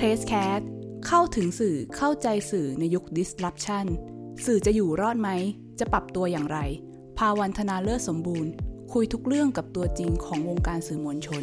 [0.00, 0.60] เพรสแคส
[1.06, 3.86] เข้าถึงสื่อเข้าใจสื่อในยุค disruption
[4.44, 5.28] สื่อจะอยู่รอดไหม
[5.78, 6.58] จะปรับตัวอย่างไร
[7.18, 8.50] ภาวันธนาเลิศสมบูรณ์
[8.92, 11.42] คุยทุกเรื่องกับตัวจริงของวงการสื่อมวลชน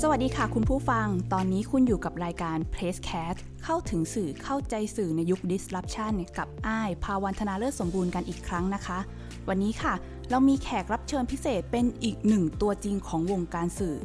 [0.00, 9.00] สวัสดีค่ะคุณผู้ฟัง ตอนนี้คุณอยู่กับรายการ Presscast เข้าถึงสื่อเข้าใจสื่อในยุค disruption กับอ้ายภาวันธนาเลิศสมบูรณ์กันอีกครั้งนะคะ
[9.48, 9.94] วันนี้ค่ะ
[10.30, 13.96] เรามีแขกรับเชิญพิเศษเป็นอีกหนึ่งตัวจริงของวงการสื่อ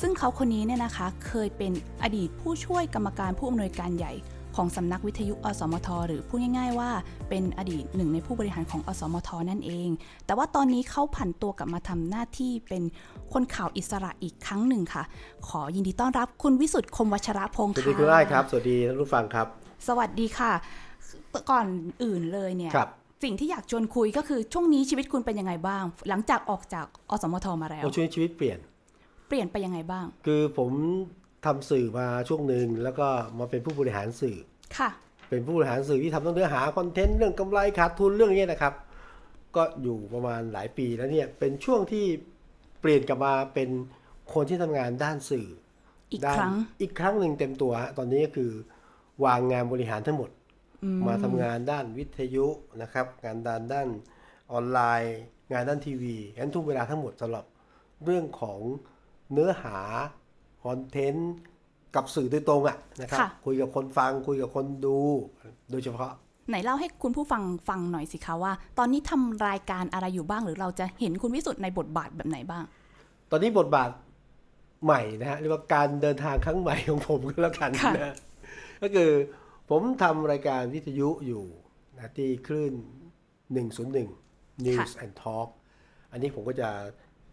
[0.00, 4.12] ซึ่งเขาคนนี้เนี่ยนะคะ เคยเป็นอดีตผู้ช่วยกรรมการผู้อำนวยการใหญ่
[4.56, 6.90] ของสำนักวิทยุอสมท หรือพูดง่าย ๆ ว่า
[7.28, 9.88] เป็นอดีตหนึ่งในผู้บริหารของอสมท นั่นเอง
[10.26, 12.82] แต่ว่าตอนนี้เขาผันตัวกลับมาทำหน้าที่เป็น
[13.32, 15.02] คนข่าวอิสระอีกครั้งหนึ่งค่ะ
[15.48, 19.46] ขอยินดีต้อนรับคุณวิสุทธ์คมวัชระพงศ์สวัสค่ะดีคุณไอ้ครับ สวัสดีท่านผู้ฟังครับ
[19.88, 20.52] สวัสดีค่ะ
[21.50, 21.66] ก่อน
[22.02, 22.90] อื่นเลยเนี่ยครับ
[23.22, 28.58] สิ่งที่อยากชวนคุยก็คือช่วงนี้ชีวิตคุณเป็นยังไงบ้าง หลังจากออกจากอสมทมาแล้วโอ้ช่วงนี้ชีวิตเปลี่ยน
[29.28, 30.72] เปลี่ยนไปยังไงบ้าง คือผม
[31.46, 33.06] ทำสื่อมาช่วงหนึ่งแล้วก็
[33.38, 34.36] มาเป็นผู้บริหารสื่อ
[34.78, 34.90] ค่ะ
[35.30, 38.74] เป็นผู้บริหารสื่อที่ทำต้องเนื้อหาคอนเทนต์เรื่องกำไรขาดทุนเรื่องนี้นะครับ
[39.56, 42.04] ก็อยู่ประมาณหลายปีแล้วเนี่ยเป็นช่วงที่
[42.80, 43.68] เปลี่ยนกลับมาเป็น
[44.34, 45.46] คนที่ทำงานด้านสื่อ
[46.12, 48.50] อีกด้านครั้งอีกครั้งหนึ่งเต็มตัวฮะตอนนี้ก็คือ
[49.24, 50.30] วางงานบริหารทั้งหมด
[51.06, 52.46] มาทำงานด้านวิทยุ
[52.82, 53.88] นะครับ งานด้านด้าน
[54.52, 55.16] ออนไลน์
[55.52, 57.44] งานด้านทีวีงั้นทุกเวลาทั้งหมดสำหรับ
[58.04, 58.60] เรื่องของ
[59.32, 59.78] เนื้อหา
[60.64, 61.32] คอนเทนต์
[61.94, 64.98] กับสื่อโดยตรงอะนะครับค่ะคุยกับคนฟังคุยกับคนดู
[65.70, 66.12] โดยเฉพาะ
[66.48, 72.64] ไหนเล่าให้คุณผู้ฟังฟังหน่อยสิคะว่า ตอนนี้ทำรายการอะไรอยู่บ้างหรือเราจะเห็นคุณวิสุทธ์ในบทบาทแบบไหนบ้าง
[73.30, 73.90] ตอนนี้บทบาท
[74.84, 78.14] ใหม่นะฮะเรียกว่าการเดินทางครั้งใหม่ของผมก็แล้วกันค่ะนะ
[78.82, 79.10] ก็คือ
[79.68, 81.44] ผมทำรายการวิทยุอยู่
[81.96, 82.74] นะที่คลื่น
[83.88, 85.48] 101 News and Talk
[86.12, 86.70] อันนี้ผมก็จะ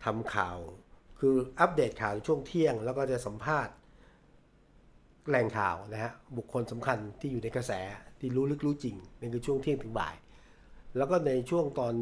[0.05, 0.57] ทำข่าว
[1.19, 3.73] คืออัปเดตข่าวในช่วงเที่ยง แล้วก็จะสัมภาษณ์
[5.27, 7.71] แหล่งข่าวนะฮะบุคคลสำคัญที่อยู่ในกระแส
[8.19, 10.15] ที่รู้ลึกรู้จริงนั่นคือช่วงเที่ยงถึงบ่าย
[10.97, 11.93] แล้วก็ในช่วงตอน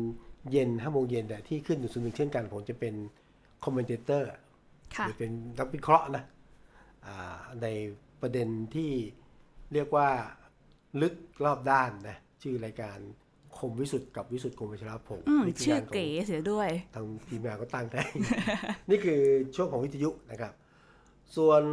[0.51, 2.94] เย็นห้าโมงเย็นเนี่ยที่ขึ้นหนึ่งส่วนหนึ่งเช่นกัน ผมจะเป็น
[3.63, 4.30] คอมเมนเตอร์
[4.96, 6.24] ค่ะหรือเป็นนักวิเคราะห์นะ
[7.06, 7.68] อ่าใน
[8.22, 8.91] ประเด็นที่
[9.73, 10.09] เรียกว่า
[11.01, 11.13] ลึก
[11.45, 12.97] รอบด้านนะชื่อรายการ
[13.57, 18.03] คมวิสุทธ์กับวิสุทธ์คมวัชรพงศ์อืมนี่คืชื่องานขงเก๋เสียด้วย ทางทีมงานก็ตั้งให้
[18.89, 19.22] นี่คือ
[19.56, 20.53] ช่วงของวิทยุนะครับ
[21.35, 21.63] ส่วน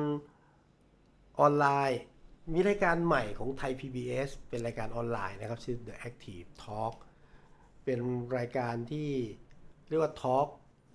[1.40, 2.00] ออนไลน์
[2.52, 6.94] มีรายการใหม่ของไทย PBS เป็นรายการออนไลน์นะครับ ชื่อ The Active Talk
[7.84, 7.98] เป็น
[8.36, 9.10] รายการที่
[9.88, 10.48] เรียกว่าทอล์ก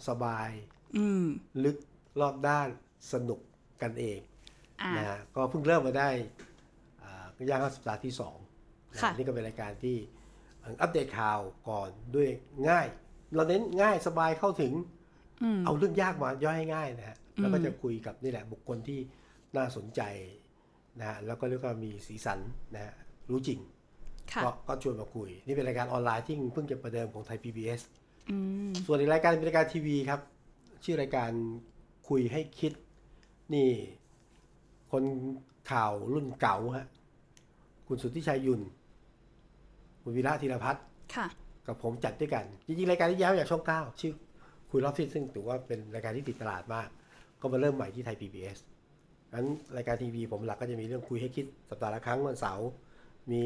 [0.08, 0.50] สบาย
[0.98, 1.26] อืม
[1.64, 1.78] ลึก
[2.22, 2.68] รอบด้าน
[3.12, 3.40] สนุก
[3.82, 4.20] กันเอง
[4.82, 6.49] อ่านะฮะก็เพิ่งเริ่มมาได้อ่าก็
[7.50, 8.38] ย่างเข้าสัปดาห์ที่สอง
[8.92, 9.98] นะค่ะนี่ก็เป็นรายการที่
[10.82, 11.40] อัปเดตข่าว
[11.70, 12.30] ก่อนด้วย
[12.70, 12.88] ง่าย
[13.36, 14.74] เราเน้นง่ายสบายเข้าถึง
[15.44, 19.00] อืมเอาเรื่องยากมาย่อยให้ง่ายนะฮะแล้วก็จะคุยกับนี่แหละบุคคลที่
[19.56, 20.02] น่าสนใจ
[21.00, 22.40] นะฮะแล้วก็เรียกว่ามีสีสัน
[22.74, 22.94] นะฮะ
[23.30, 23.60] รู้จริง
[24.32, 27.82] ค่ะก็ก็ชวนมาคุย นี่เป็นรายการออนไลน์ที่เพิ่งจะประเดิมของไทย PBS
[28.30, 28.38] อื
[28.70, 30.20] มส่วนอีกรายการเป็นรายการทีวีครับ
[30.84, 31.32] ชื่อรายการ
[32.10, 32.74] คุยให้คิด
[33.54, 33.70] นี่
[34.92, 35.04] คน
[35.72, 36.88] ข่าวรุ่นเก่าฮะ
[37.90, 38.62] คุณสุทธิชัยยุน
[40.04, 40.84] คุณวีระธีรพัฒน์
[41.16, 41.28] ค่ะ
[41.68, 44.14] กับผมจัดด้วยกัน จริงๆ รายการที่ย้ายมาจากช่องเก้าชื่อ
[44.72, 46.88] คุยรอบทิศซึ่งถือว่าเป็นรายการที่ติดตลาดมาก
[47.42, 48.58] ก็มาเริ่มใหม่ที่ไทย PBS
[49.34, 52.68] งั้นรายการทีวีผมหลักก็จะมีเรื่องคุยให้คิดสัปดาห์ละครั้งวันเสาร์
[53.32, 53.44] มี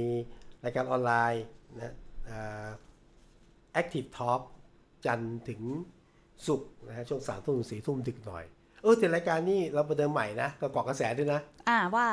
[0.63, 1.43] รายการออนไลน์
[1.75, 1.93] นะ
[2.29, 2.67] อ่า
[3.81, 4.41] Active Talk
[5.05, 5.61] จันทร์ถึง
[6.47, 8.43] ศุกร์นะฮะช่วงสามทุ่มสี่ทุ่มดึกหน่อย
[8.83, 11.39] เออแต่รายการนี้เราประเดิมใหม่นะก็เกาะกระแสด้วยนะ
[11.69, 12.07] อ่าว่า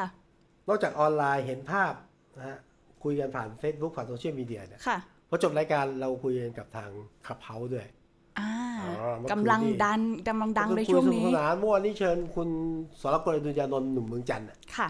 [0.69, 1.93] นอกจากออนไลน์เห็นภาพ
[2.41, 2.59] นะฮะ
[3.05, 6.91] คุยกันผ่าน Facebook ผ่านโซเชียลมีเดียเนี่ยค่ะพอจบรายการเราคุยกันกับทาง
[7.27, 7.87] ขับเฮาด้วย
[8.39, 12.49] อ่าอ๋อเมื่อคืนกำลังนี่ ดันกำลังดังในคุยช่วงสนุนี้กสนานเมื่อวานนี้เชิญคุณ
[13.01, 14.89] สรกลอดุญญานนท์หนุ่มเมืองจันทร์น่ะค่ะ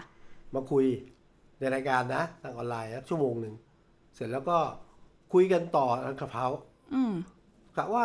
[0.55, 0.85] มาคุย
[1.59, 3.53] ในรายการนะทางออนไลน์นะชั่วโมงหนึ่ง
[4.15, 4.57] เสร็จแล้วก็
[5.33, 6.47] คุยกันต่อทางขับเฮา
[6.93, 7.13] อืม
[7.77, 8.03] กะว่า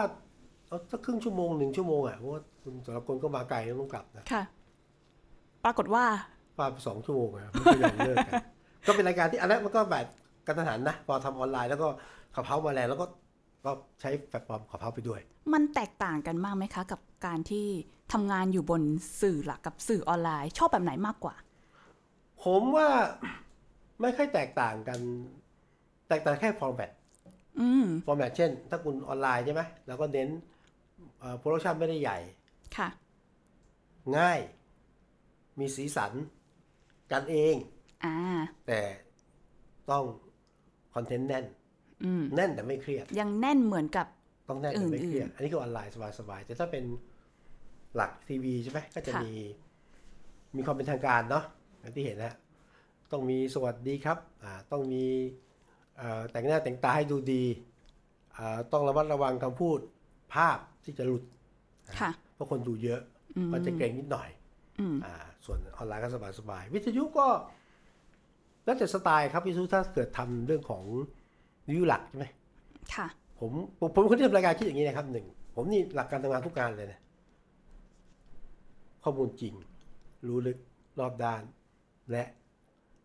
[0.69, 4.43] เอาสักครึ่งชั่วโมงหนึ่งชั่วโมงอะเพราะว่าคุณสรกลก็มาไกลต้องกลับนะค่ะ
[5.65, 6.05] ปรากฏว่า
[6.59, 8.35] ป้าไปสองชั่วโมงอะไม่ยอมเลิกกัน
[8.87, 10.07] ก็เป็นรายการที่อันนั้นมันก็แบบ
[10.47, 11.89] กระทันหันนะพอทำออนไลน์แล้วก็
[12.35, 13.07] Clubhouse มาแรงแล้วก็
[13.65, 15.21] ก็ใช้แพลตฟอร์ม Clubhouse ไปด้วย
[15.53, 17.67] มันแตกต่างกันมากไหมคะ กับการที่
[18.13, 18.83] ทำงานอยู่บน
[19.21, 21.35] สื่อหลักกับสื่อออนไลน์ ชอบแบบไหนมากกว่า
[22.45, 22.89] ผมว่า
[24.01, 25.01] ไม่ค่อยแตกต่างกัน
[26.09, 26.91] แตกต่างแค่ format
[27.61, 30.29] อืม format เช่น ถ้าคุณออนไลน์ใช่ไหมเราก็เน้น
[31.39, 32.19] production ไม่ได้ใหญ่
[32.77, 32.89] ค่ะ
[34.19, 34.39] ง่าย
[35.59, 36.13] มีสีสัน
[37.13, 37.76] กันเองอ่า
[38.67, 38.81] แต่
[39.91, 40.05] ต้อง
[40.95, 41.45] คอนเทนต์แน่น
[42.05, 44.07] อืมแน่นแต่ไม่เครียด ยังแน่นเหมือนกับ
[44.49, 46.85] ต้องแน่นแต่ไม่เครียด อันนี้คือออนไลน์สบายๆแต่ถ้าเป็น
[47.97, 49.35] หลักทีวีใช่ไหมก็จะค่ะมี
[50.57, 51.45] มีความเป็นทางการเนาะ
[51.81, 52.33] อย่างที่เห็นนะ
[53.13, 55.05] ต้องมีสวัสดีครับ อ่า ต้องมี
[55.97, 57.45] เอ่อแต่งหน้าแต่งตาให้ดูดี
[58.37, 59.79] อ่าต้องระมัดระวังคำพูด
[60.35, 61.23] ภาพที่จะหลุด
[62.01, 63.01] ค่ะเพราะคนดูเยอะ
[63.37, 64.29] อืมก็จะเกรงนิดหน่อย
[64.81, 65.15] อืมอ่า
[65.45, 66.11] ส่วนออนไลน์ก็
[66.41, 67.27] สบายๆ วิทยุก็
[68.67, 70.83] แล้วแต่สไตล์ครับวิทยุถ้าเกิดทำเรื่องของ
[71.67, 72.27] วิทยุหลักใช่ไหม
[72.95, 73.07] ค่ะ
[73.41, 77.01] ผมผมผมเป็นคนที่ทำรายการคิดอย่างนี้นะครับหนึ่งผมนี่หลักการทำงานทุกการเลยนะ
[79.03, 79.55] ข้อมูลจริง
[80.27, 80.59] รู้ลึก
[81.01, 81.43] รอบด้าน
[82.11, 82.23] และ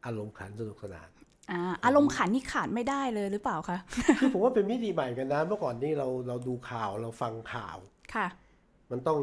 [0.06, 1.10] อารมณ์ขันสนุกสนาน
[1.52, 3.78] อ่าอารมณ์ขันนี่ขาดไม่ได้เลยหรือเปล่าคะ
[4.20, 7.78] คือผมว่าเป็นมิติใหม่กันนะเมื่อก่อนนี่เราเราดูข่าวเราฟังข่าว
[8.14, 8.28] ค่ะ
[8.92, 9.18] มันต้อง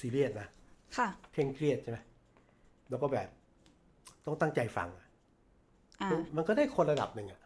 [0.00, 0.48] ซีเรียสนะ
[0.96, 1.98] ค่ะเคร่งเครียดใช่ไหม
[2.90, 3.28] แล้วก็แบบ
[4.26, 5.05] ต้องตั้งใจฟังอะอ่า
[6.10, 7.40] มันมันก็ได้คนระดับหนึ่งอะ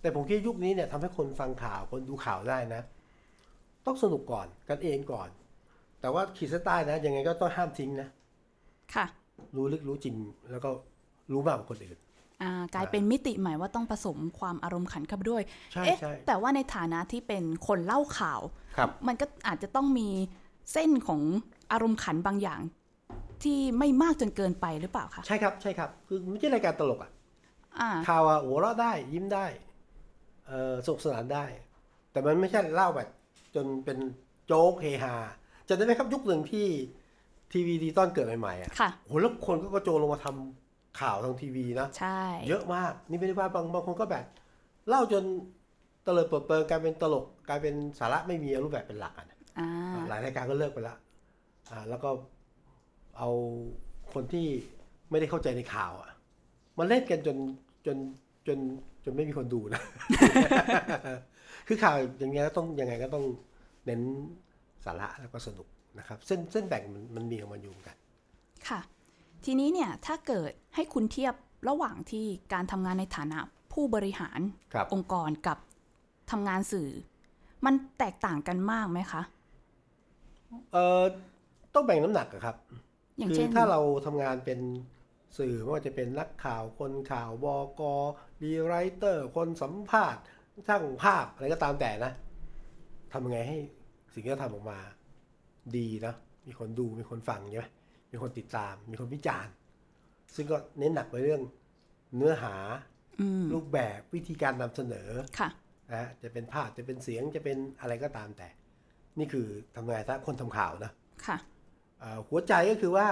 [0.00, 2.82] แต่ผมคิดยุคนี้เนี่ยทำให้คนฟังข่าวคนดูข่าวได้นะ
[3.86, 5.28] ต้องสนุกก่อนกันเองก่อน
[6.00, 8.08] แต่ว่าขีดเส้นใต้นะยังไงก็ต้องห้ามทิ้งนะ
[8.94, 9.06] ค่ะ
[9.56, 10.14] รู้ลึกรู้จริง
[10.50, 10.70] แล้วก็
[11.32, 11.98] รู้มากกว่าคนอื่น
[12.42, 18.40] อ่ากลายเป็นมิติใหม่ว่าต้องผสมความอารมณ์ขันเข้าไปด้วยใช่เอ๊ะใช่แต่ว่าในฐานะที่เป็นคนเล่าข่าว
[18.76, 20.08] ครับมันก็อาจจะต้องมี
[20.72, 21.20] เส้นของ
[21.72, 22.60] อารมณ์ขันบางอย่าง
[23.42, 27.20] ที่ไม่มากจนเกินไปหรือเปล่าคะใช่ครับใช่ครับ คือไม่ใช่รายการตลกอะอ่า
[28.08, 29.46] ข่าวอะหัวเราะได้ยิ้มได้
[30.48, 31.44] เออสนุกสนานได้
[32.12, 33.08] แต่มันไม่ใช่เล่าแบบ
[33.54, 33.98] จนเป็น
[34.46, 35.14] โจ๊กเฮฮา
[35.68, 36.66] จะได้ไหมครับยุคหนึ่งที่
[37.52, 44.24] ทีวีดีตอนเกิดใหม่ๆอะค่ะโหแล้วคนก็กระโจนลงมาทำข่าวทางทีวีนะใช่เยอะมากนี่ไม่ได้ว่าบางบางคนก็แบบ
[44.88, 45.24] เล่าจน
[46.04, 50.96] เตลิดเปิดเปิงกลายเป็นตลกกลายเป็นสาระไม่มีรูปแบบเป็นหลักอะนะอ่าหลายรายการก็เลิกไปละ
[51.70, 52.10] อ่า แล้วก็
[53.18, 53.28] เอา
[54.12, 54.46] คนที่
[55.10, 56.10] ไม่ได้เข้าใจในข่าวอะ
[56.78, 57.36] มาเล่นกันจน
[57.86, 57.96] จน
[58.46, 58.58] จน
[59.04, 59.82] จนไม่มีคนดูนะ
[61.66, 63.24] คือข่าวอย่างเงี้ยก็ต้องยังไงก็ต้อง
[63.86, 64.00] เน้น
[64.84, 65.66] สาระแล้วก็สนุก
[65.98, 67.96] นะครับ เส้นเส้นแบ่งมันมันมีของมันอยู่เหมือนกัน
[68.68, 68.80] ค่ะ
[69.44, 71.34] ทีนี้เนี่ยถ้าเกิดให้คุณเทียบ
[71.68, 73.38] ระหว่างที่การทำงานในฐานะ
[73.72, 74.40] ผู้บริหาร
[74.74, 75.58] ครับองค์กรกับ
[76.30, 76.88] ทำงานสื่อ
[77.64, 79.22] มันแตกต่างกันมากไหมคะ
[80.72, 81.02] เอ่อ
[81.74, 82.56] ต้องแบ่งน้ำหนักอะครับ
[83.18, 84.58] อย่างคืเช่นถ้าเราทำงานเป็น
[85.38, 87.46] สื่อไม่ว่าจะเป็นนักข่าวคนข่าวบ
[87.80, 87.82] ก
[88.42, 90.22] รีไรเตอร์ คนสัมภาษณ์
[90.68, 92.12] ช่างภาพอะไรก็ตามแต่นะ
[93.12, 93.58] ทำยังไงให้
[94.12, 94.78] สิ่งที่เราทำออกมา
[95.76, 96.14] ดีนะ
[96.46, 97.66] มีคนดูมีคนฟังใช่ไหม
[98.10, 99.52] มีคนติดตาม มีคนวิจารณ์
[100.34, 101.42] ซึ่งก็เน้นหนักไปเรื่อง
[102.16, 102.54] เนื้อหา
[103.20, 105.48] อืมรูปแบบวิธีการนำเสนอค่ะ
[105.90, 108.48] นะฮะจะเป็นภาพจะเป็นเสียงจะเป็นอะไรก็ตามแต่
[109.18, 109.46] นี่คือ
[109.76, 110.92] ทำงานถ้าคนทำข่าวนะ
[111.26, 111.36] ค่ะ
[111.98, 113.08] เอ่อหัวใจก็คือว่า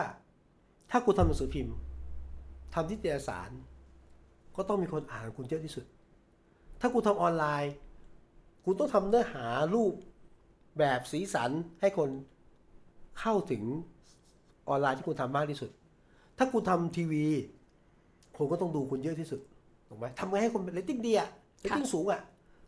[0.91, 1.75] ถ้าคุณทำหนังสือพิมพ์
[2.75, 3.51] ทำนิตยสาร
[4.57, 5.85] ก็ต้องมีคนอ่านคุณเยอะที่สุด
[6.81, 7.73] ถ้าคุณทำออนไลน์
[8.65, 9.95] คุณต้องทำเนื้อหารูป
[10.79, 11.51] แบบสีสัน
[11.81, 12.11] ให้คน
[13.21, 13.63] เข้าถึง
[14.69, 15.71] ออนไลน์ที่คุณทำมากที่สุด
[16.39, 17.25] ถ้าคุณทำทีวี
[18.37, 19.41] คนก็ต้องดูคุณเยอะที่สุด
[19.89, 21.29] ถูกไหมทำไงให้คนเรตติ้งดีอะ
[21.61, 22.21] เรตติ้งสูงอะ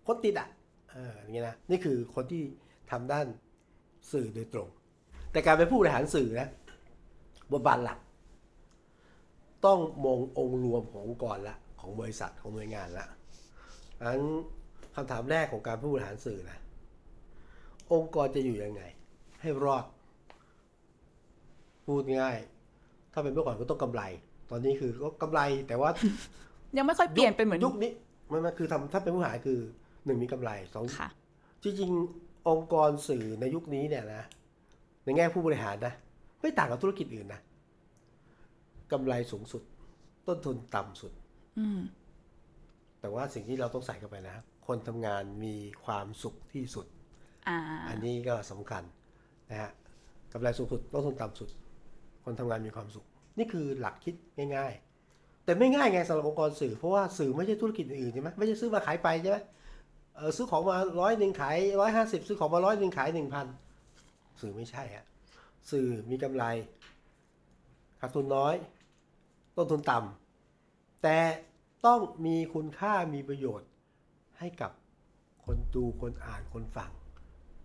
[0.06, 0.48] คนติดอะ
[0.90, 2.42] เอออย่างเงี้ยนะ นี่คือคนที่
[2.90, 3.26] ทำด้าน
[4.12, 4.68] สื่อโดยตรง
[5.32, 6.48] แต่การเป็นผู้บริหารสื่อนะ
[7.52, 7.98] บทบาทหลัก
[9.66, 13.06] ต้องมององค์รวมขององค์กรละของบริษัทของหน่วยงานละ
[13.98, 14.24] อันนั้น
[14.94, 16.58] คำถามแรกของการผู้บริหารสื่อนะ
[17.92, 18.82] องค์กรจะอยู่ยังไง
[19.40, 19.84] ให้รอด
[21.86, 22.36] พูดง่าย
[23.12, 24.02] ถ้าเป็นเมื่อก่อนก็ต้องกำไร
[24.50, 25.90] ตอนนี้คือก็กำไรแต่ว่า
[26.76, 27.90] ยังไม่ค่อยเปลี่ยนเป็นเหมือนยุคนี้
[28.30, 29.58] มันมันคือทำถ้าเป็นผู้บริหารคือ
[30.04, 31.08] หนึ่งมีกำไรสองค่ะ
[31.62, 34.22] จริงๆองค์กรสื่อในยุคนี้เนี่ยนะ
[35.04, 35.94] ในแง่ผู้บริหารนะ
[36.40, 37.40] ไม่ต่างกับธุรกิจอื่นนะ
[38.92, 39.62] กำไรสูงสุด
[40.28, 41.12] ต้นทุนต่ำสุด
[41.58, 41.80] อืม
[43.00, 44.34] แต่ว่าสิ่งที่เราต้องใส่เข้าไปนะ
[44.66, 46.86] คนทำงานมีความสุขที่สุด
[47.48, 47.58] อ่า
[47.88, 48.82] อันนี้ก็สำคัญ
[49.50, 49.70] นะฮะ
[50.32, 51.48] กำไรสูงสุดต้นทุนต่ำสุด
[52.24, 53.04] คนทำงานมีความสุข
[53.38, 54.14] นี่คือหลักคิด
[54.56, 54.72] ง่าย
[55.08, 59.38] ๆ แต่ไม่ง่ายไงสำหรับองค์กรสื่อ เพราะว่าสื่อไม่ใช่ธุรกิจอื่นใช่ไหมไม่ใช่ซื้อมาขายไปใช่ไหม
[60.16, 63.46] เออซื้อของมาร้อยหนึ่งขายร้อยห้าสิบซื้อของมาร้อยหนึ่งขายหนึ่งพัน
[64.40, 65.06] สื่อไม่ใช่ฮะ
[65.70, 66.44] สื่อมีกำไร
[68.00, 68.54] ขาดทุนน้อย
[69.56, 71.18] ต้นทุนต่ำแต่
[71.86, 73.68] ต้องมีคุณค่ามีประโยชน์
[74.38, 74.70] ให้กับ
[75.44, 76.90] คนดูคนอ่านคนฟัง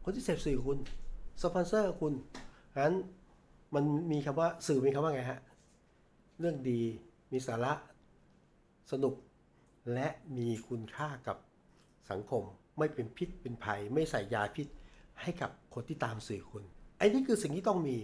[0.04, 0.78] คนที่เสพสื่อคุณ
[1.42, 2.14] สปอนเซอร์คุณ
[2.74, 2.96] ฉะนั้น
[3.76, 5.40] มันมีคำว่าสื่อมีคำว่าไงฮะ
[6.40, 6.82] เรื่องดี
[7.32, 7.74] มีสาระ
[8.92, 9.16] สนุก
[9.94, 11.38] และมีคุณค่ากับ
[12.12, 12.44] สังคม
[12.78, 14.68] ไม่เป็นพิษเป็นภัย ไม่ใส่ยาพิษ
[15.22, 16.64] ให้กับคนที่ตามสื่อคุณ
[16.98, 17.98] ไอ้นี่คือสิ่งที่ต้องมี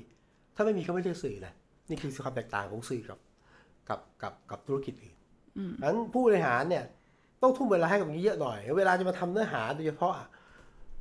[0.55, 1.53] ถ้าไม่มีเขาไม่เรียกสื่อนะ
[1.89, 3.17] นี่คือความแตกต่างของสื่อกับ
[3.89, 5.15] กับกับกับธุรกิจอื่น
[5.57, 6.83] อืมฉะนั้นผู้บริหารเนี่ย
[7.41, 10.27] ต้องทุ่มเวลาให้กับนี้เยอะหน่อย เวลาจะมาทำเนื้อหาโดยเฉพาะอะ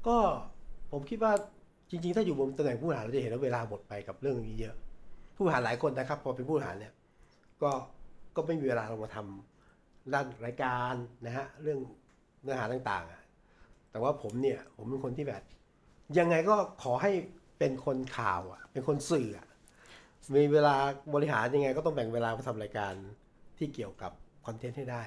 [0.07, 0.17] ก็
[0.93, 1.33] ผมคิดว่า
[1.91, 4.75] จริง ๆ ถ้าอยู่บนตำแหน่งผู้บริหารเราจะเห็นว่าเวลาหมดไปกับเรื่องนี้เยอะ
[5.37, 6.93] ผู้บริหารหลายคนนะครับ พอเป็นผู้บริหารเนี่ย
[7.62, 7.71] ก็
[8.37, 10.95] ก็ไม่มีเวลาลงมาทำด้านรายการ
[11.27, 11.79] นะฮะเรื่อง
[12.43, 13.21] เนื้อหาต่างๆอะ
[13.91, 15.43] แต่ว่าผมเนี่ย ผมเป็นคนที่แบบ
[16.19, 17.11] ยังไงก็ขอให้
[17.59, 19.47] เป็นคนข่าวอะ เป็นคนสื่ออะ
[20.35, 20.75] มีเวลา
[21.14, 22.95] บริหารยังไง ก็ต้องแบ่งเวลามาทำรายการ
[23.59, 24.12] ที่เกี่ยวกับ
[24.47, 25.05] คอนเทนต์ให้ได้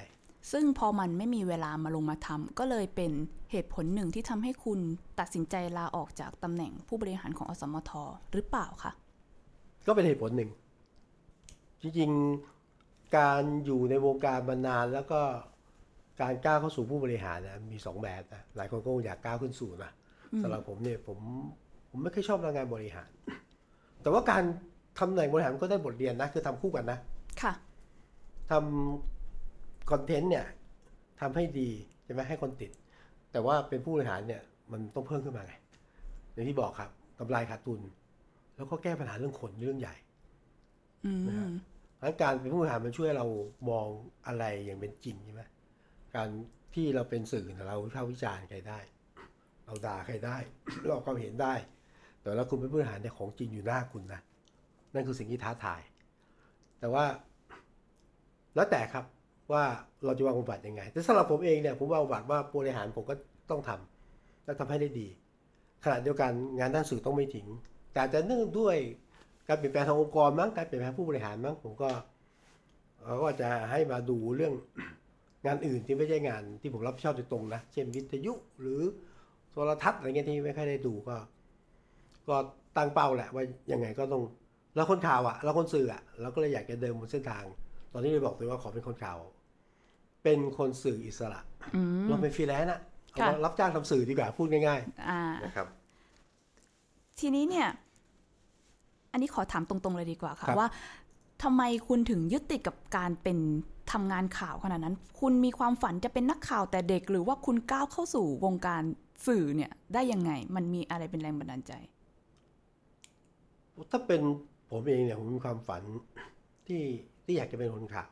[0.52, 3.12] ซึ่งพอมันไม่มีเวลามาลงมาทำก็เลยเป็น
[3.52, 4.80] เหตุผลหนึ่งที่ทำให้คุณ
[5.20, 7.92] ตัดสินใจลาออกจากตำแหน่งผู้บริหารของอสมท
[8.34, 8.92] หรือเปล่าคะ
[9.88, 10.50] ก็เป็นเหตุผลหนึ่ง
[11.82, 15.22] จริงๆการอยู่ในวงการมานานแล้วก็
[16.22, 19.92] การก้าวเข้าสู่ผู้บริหารนะมีสองแบบนะหลายคนก็อยากก้าวขึ้นสู่นะ
[20.42, 21.20] สำหรับผมเนี่ยผม
[21.90, 23.10] ผมไม่ค่อยชอบทำงานบริหาร
[24.02, 24.44] แต่ว่าการ
[25.00, 27.00] ทำแหน่งบริหารมันก็ได้บทเรียนนะ คือทำคู่กันนะ
[27.42, 27.54] ค่ะ
[28.52, 30.46] ทำคอนเทนต์เนี่ย
[31.22, 31.70] ทำให้ดี
[32.04, 32.72] ใช่ไหมให้คนติด
[33.32, 35.54] แต่ว่าเป็นผู้บริหารเนี่ย มันต้องเพิ่มขึ้นมาไง
[36.34, 37.80] อย่างที่บอกครับกำไรขาดทุน
[38.56, 39.96] แล้วก็แก้ปัญหาเรื่องคนเรื่องใหญ่
[41.06, 41.48] อืมนะฮะ
[41.96, 43.28] เพราะฉะนั้นการเป็นผู้บริหารมันช่วยเรา
[43.70, 43.88] มอง
[44.28, 45.42] อะไรอย่างเป็นจริงใช่ไหม
[46.16, 46.30] การ
[46.74, 48.80] ที่เราเป็นสื่อเนี่ยเราวิพากษ์วิจารณ์ใครได้
[49.66, 50.38] เราด่าใครได้
[50.82, 51.54] เราออกความเห็นได้
[52.22, 54.22] แต่แล้วคุณเป็นผู้บริหารเนี่ยของจริงอยู่หน้าคุณนะ
[54.96, 55.82] นั่นคือสิ่งที่ท้าทาย
[56.80, 57.06] แต่ว่า
[58.56, 59.06] แล้วแต่ครับ
[59.52, 59.64] ว่า
[60.06, 63.16] เราจะวางบทบาทยังไง แต่สำหรับผมเองเนี่ยผมวางบทบาทว่าผู้บริหารผมก็
[63.50, 65.08] ต้องทำและทำให้ได้ดี
[65.84, 67.48] ขณะเดียวกันงานด้านสื่อต้องไม่ทิ้ง
[67.94, 68.76] แต่จจะเนื่องด้วย
[69.48, 71.90] การเปลี่ยนแปลงทางองค์กรมั้งการเปลี่ยนแปลงผู้บริหารมั้งผมก็
[73.04, 74.54] เขาก็จะให้มาดูเรื่อง
[75.46, 78.82] งานอื่นที่ไม่ใช่งานที่ผมรับผิดชอบโดยตรงนะ เช่นวิทยุหรือ
[79.52, 81.16] โทรทัศน์อะไรเงี้ยที่ไม่ค่อยได้ดูก็
[82.30, 82.36] ก็
[82.78, 84.24] ตั้งเป้าแหละว่ายังไงก็ต้อง
[84.76, 87.44] เราคนข่าวอะเราคนสื่ออะเราก็เลยอยากจะเดินบนเส้นทาง
[87.94, 89.18] ตอนนี้เลยบอกเลยว่าขอเป็นคนข่าว
[90.24, 91.42] เป็นคนสื่ออิสระ
[91.76, 94.80] อืมเราเป็นฟรีแลนซ์อะเอาค่ะว่ารับจ้างทำสื่อดีกว่าพูดง่าย
[95.10, 95.68] อ่าๆนะครับ
[97.20, 97.68] ทีนี้เนี่ย
[99.12, 100.68] อันนี้ขอถามตรงๆเลยดีกว่าค่ะครับว่า
[101.44, 103.38] ทำไมคุณถึงยึดติดกับการเป็น
[103.92, 108.84] ทำงานข่าวขนาดนั้น คุณมีความฝันจะเป็นนักข่าวแต่เด็ก หรือว่าคุณก้าวเข้าสู่วงการ
[109.28, 111.74] สื่อเนี่ย ได้ยังไง มันมีอะไรเป็นแรงบันดาลใจ
[113.92, 114.22] ถ้าเป็น
[114.70, 115.84] ผมเองเนี่ยผมมีความฝัน
[116.68, 116.84] ที่
[117.26, 118.10] ที่อยากจะเป็นคนข่าว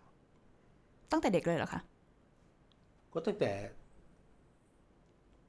[1.11, 1.81] ตั้งแต่เด็กเลยเหรอคะ
[3.13, 3.51] ก็ตั้งแต่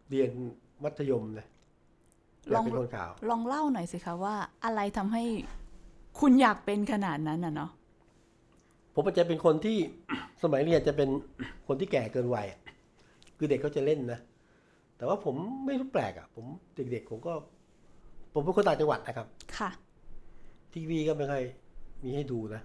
[0.09, 0.31] เรียน
[0.85, 1.47] มัธยมนะ
[2.51, 4.35] อยากเป็นคนข่าว ลองเล่าหน่อยสิคะว่า
[4.65, 5.25] อะไรทำให้
[6.21, 7.71] คุณอยากเป็นขนาดนั้นน่ะเนาะ
[8.95, 9.77] ผมอาจจะเป็นคนที่
[10.43, 11.09] สมัยเรียนจะเป็น
[11.67, 12.61] คนที่แก่เกินวัยอะ
[13.39, 14.21] คือเด็กเขาจะเล่นนะ
[14.97, 15.35] แต่ว่าผม
[15.67, 16.45] ไม่รู้แปลกอะ่ะ ผม
[16.77, 17.33] เด็กๆผมก็
[18.35, 19.27] ผมเป็นคนต่างจังหวัดนะครับ
[19.59, 19.71] ค่ะ
[20.75, 21.45] ทีวีก็ไม่ค่อย
[22.05, 22.63] มีให้ดูนะ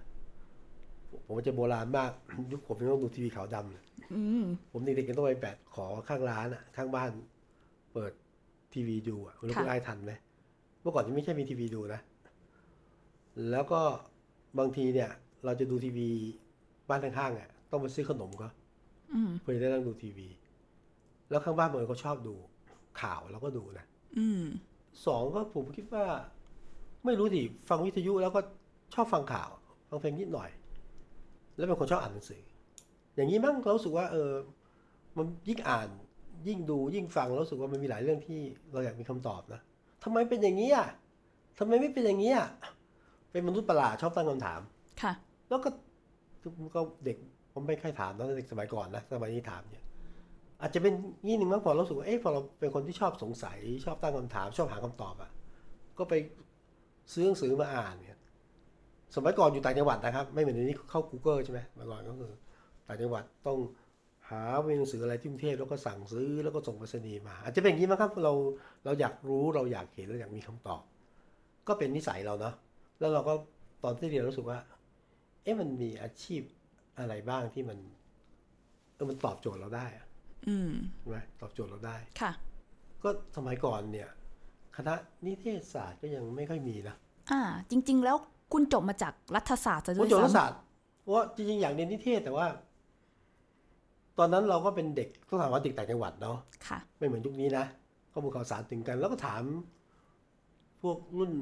[1.26, 2.10] ผมจะโบราณมาก
[2.52, 7.10] ยุคผมยังต้องดูทีวีขาวดำเลยอืมผมเด็กๆก็ต้องไปแบดขอข้างร้านอะข้างบ้าน
[7.92, 8.12] เปิด
[8.72, 10.12] ทีวีดูอะไม่รู้ค่ะคุณไอ้ายทันไหม
[10.80, 12.00] เมื่อก่อนยังไม่ใช่มีทีวีดูนะ
[13.50, 13.80] แล้วก็
[14.58, 15.10] บางทีเนี่ย
[15.44, 16.08] เราจะดูทีวี
[16.88, 18.48] บ้านข้างๆอะต้องไปซื้อขนมก็
[19.12, 20.28] อืมเพื่อจะได้นั่งดูทีวี
[21.30, 22.34] แล้วข้างบ้านบางคนเขาชอบดู
[23.00, 23.86] ข่าวเราก็ดูนะ
[24.18, 24.42] อืม
[25.06, 26.06] สองก็ผมคิดว่า
[27.04, 28.40] ไม่รู้ดิฟังวิทยุแล้วก็
[28.94, 29.50] ชอบฟังข่าว
[29.88, 30.50] ฟังเพลงนิดหน่อย
[31.56, 32.42] แล้วเป็นคนชอบอ่านหนังสือ
[33.14, 34.32] อย่างนี้มั้งเรารู้สึกว่า เออ
[35.16, 35.88] มันยิ่งอ่าน
[36.48, 38.40] ยิ่งดูยิ่งฟังเรารู้สึกว่ามันมีหลายเรื่องที่
[38.72, 39.60] เราอยากมีคำตอบนะ
[40.04, 40.88] ทำไมเป็นอย่างนี้อะ
[41.58, 42.48] ทำไมไม่เป็นอย่างนี้อะ
[43.32, 44.60] เป็นมนุษย์ประหลาดชอบตั้งคำถาม
[45.02, 45.12] ค่ะ
[45.48, 45.70] แล้วก็
[46.74, 47.16] ก็เด็ก
[47.52, 49.84] ผมไม่ค่อยถามนะเด็กสมัยก่อนนะสมัยนี้ถามเนี่ย
[50.60, 50.92] อาจจะเป็น
[51.24, 55.30] งี้หนึ่งมั้งพอเรารู้สึกว่าเอ๊ะพอเราเป็นคนที่ชอบสงสัย ชอบตั้งคำถาม ชอบหาคำตอบอะ่ะ
[55.98, 56.14] ก็ไป
[57.14, 58.18] ซื้อหนังสือมาอ่านเนี่ย
[59.14, 62.32] สมัยก่อนอยู่ต่างจังหวัดนะครับ ไม่เหมือนเดี๋ยวนี้เข้า Google ใช่ไหมเมื่อก่อนก็คือ
[62.86, 63.58] ต่างจังหวัดต้อง
[64.28, 64.42] หา
[64.78, 68.32] หนังสืออะไรที่กรุงเทพแล้วก็สั่งซื้อแล้วก็ส่งไปรษณีย์มา อาจจะเป็นอย่างนี้มั้งครับเรา
[68.84, 70.82] เราอยากรู้เราอยากเห็นเราอยากมีคำตอบ
[71.68, 72.54] ก็เป็นนิสัยเราเนาะ
[73.00, 73.34] แล้วเราก็
[73.84, 74.58] ตอนที่เรียนรู้สึกว่า
[75.42, 76.42] เอ๊ะมันมีอาชีพ
[76.98, 77.78] อะไรบ้างที่มัน
[78.94, 80.06] เออมันตอบโจทย์เราได้อะ
[80.48, 82.32] อืมใช่ไหมตอบโจทย์เราได้ค่ะ
[83.02, 84.19] ก็สมัยก่อนเนี่ยค
[84.88, 84.94] ณะ
[85.26, 86.96] นิเทศศาสตร์ก็ยังไม่ค่อยมีนะ
[87.30, 88.16] อ่า จริง ๆ แล้ว
[88.52, 90.58] คุณจบมาจากรัฐศาสตร์ซะผด้มวยจบรัฐซ้ำศาสตร์
[91.00, 92.46] เพราะว่าจริงๆ อยากเรียนนิเทศแต่ว่า
[94.18, 97.64] ตอนนั้นเราก็เป็นเด็กต้องถามว่าเด็กต่างจังหวัดเนาะค่ะ ไม่เหมือนยุคนี้นะ
[98.12, 99.42] ข้อมูลข่าวสารถึงกัน แล้วก็ถาม
[100.82, 101.32] พวกรุ่น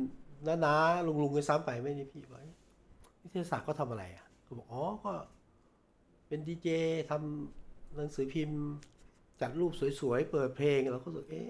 [0.47, 2.57] น้าๆลุงๆกันซ้ำไปไม่ได้พี่ว่าเอ๊ะ
[3.21, 5.13] นิเทศศาสตร์ก็ทำอะไรอะก็บอกอ๋อก็
[6.29, 6.69] เป็นดีเจ
[7.11, 8.61] ทำหนังสือพิมพ์
[9.41, 11.49] จัดรูปสวยๆ เปิดเพลงเราก็รู้สึกเอ๊ะ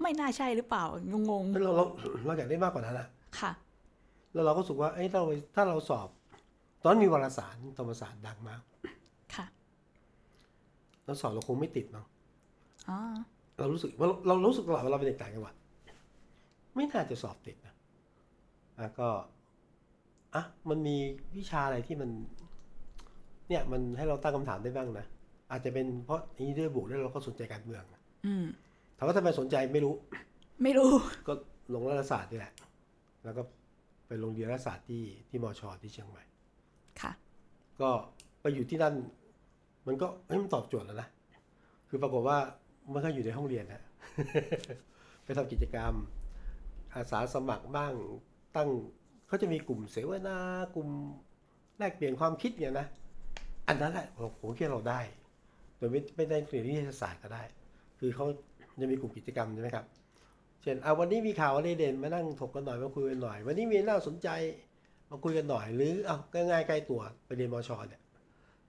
[0.00, 1.84] ไม่น่าใช่หรือเปล่างงเราเรา
[2.26, 3.52] เราอยากได้มากกว่านั้นอะๆค่ะ
[4.32, 6.08] แล้วเราก็รู้สึกว่าเอ้ยถ้าเราถ้าเราสอบ
[6.82, 8.60] ตอนนั้นมีวารสารธรรมศาสตร์ดังมาก
[9.34, 9.46] ค่ะ
[11.04, 12.04] เราสอบเราคงไม่ติดมั้ง
[12.88, 12.98] อ๋อ
[13.58, 15.54] เรารู้สึกว่าเราเรารู้สึกตลอดเวลาเป็นเด็กต่างจังหวัด
[16.74, 17.74] ไม่น่าจะสอบติดนะ
[18.78, 19.08] อะก็
[20.34, 20.96] อะมันมี
[21.36, 22.10] วิชาอะไรที่มัน
[23.48, 25.06] เนี่ยมันให้เราตั้งคำถามได้บ้างนะ
[25.50, 27.84] อาจจะเป็นเพราะนี้ด้วยบวกด้วยเราก็สนใจการเมือง
[28.26, 29.94] อืมถามว่าทำไมสนใจไม่รู้
[30.62, 30.90] ไม่รู้
[31.26, 31.32] ก็
[31.74, 32.52] ลงรัฐศาสตร์นี่แหละ
[33.24, 33.42] แล้วก็
[34.06, 36.24] ไปลงเรียนรัฐศาสตร์ที่ที่มอชอที่เชียงใหม่
[37.00, 37.12] ค่ะ
[37.80, 37.90] ก็
[38.40, 38.94] ไปอยู่ที่นั่น
[39.86, 41.08] มันก็เฮ้ยมันตอบโจทย์แล้วนะ
[41.88, 42.38] คือปรากฏว่า
[42.92, 43.82] มันก็อยู่ในห้องเรียนนะ
[45.24, 45.92] ไปทำกิจกรรม
[46.94, 47.94] อาสาสมัครบ้าง
[48.56, 48.68] ตั้ง
[49.26, 50.36] เขาจะมีกลุ่มเสวนา
[50.74, 50.88] กลุ่ม
[51.78, 52.86] แลกเปลี่ยนความคิดเนี่ยนะ
[53.68, 55.00] อันนั้นแหละผมผมคิดว่าเราได้
[55.76, 57.42] โดยไม่ไม่ได้เรียนวิทยาศาสตร์ก็ได้
[57.98, 58.26] คือเขา
[58.80, 59.86] จะมีกลุ่มกิจกรรมใช่ไหมครับ
[60.62, 64.28] เช่นเอาวันนี้มีข่าวอะไรเด่นมานั่งถกกันหน่อยมาคุยกันหน่อย วันนี้มีน่าสนใจ
[65.10, 66.16] มาคุยกันหน่อย หรือเอา
[66.50, 68.02] ง่ายๆใกล้ตัวไปเรียนมอชอเนี่ย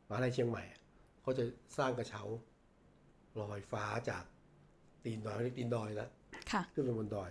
[0.08, 0.80] มหาลัยเชียงใหม่อะ
[1.22, 1.44] เขาจะ
[1.78, 2.22] สร้างกระเช้า
[3.42, 4.24] ลอยฟ้าจาก
[5.04, 6.10] ตีนดอยเรียกตีนดอยนะ
[6.52, 7.30] ค่ะขึ้นไปบนดอย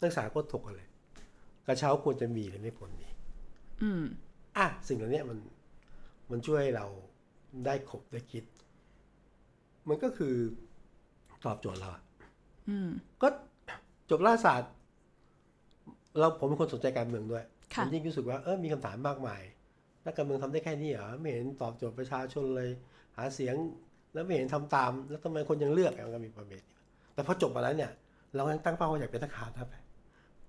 [0.00, 0.88] นักศึกษาก็ถกกันเลย
[1.66, 3.08] กระเช้าควรจะมีหรือไม่ควรมี
[3.82, 4.04] อืม
[4.56, 5.38] อะสิ่งเหล่านี้มัน
[6.30, 6.86] มันช่วยให้เรา
[7.66, 8.44] ได้ขบได้คิด
[9.88, 10.34] มันก็คือ
[11.46, 12.02] ตอบโจทย์เราอะ
[12.68, 12.88] อืม
[13.22, 13.28] ก็
[14.10, 14.72] จบรัฐศาสตร์
[16.18, 17.44] เราผมเป็นคนสนใจการเมืองด้วย
[17.74, 19.42] ค่ะผมยิ่งรู้สึกว่าเออมีคำถามมากมาย
[20.04, 22.70] นักการเมืองทำได้แค่นี้เหรอไม่เห็นตอบโจทย์ประชาชนเลย
[23.16, 23.54] หาเสียง
[24.14, 26.62] แล้วไม่เห็นทำตาม แล้วทำไมคนยังเลือกอะมันก็มีประเด็น
[27.14, 27.90] แต่พอจบมาแล้วเนี่ย
[28.36, 29.74] เรายังตั้งเป้าว่าอยากเป็นทหารนะไป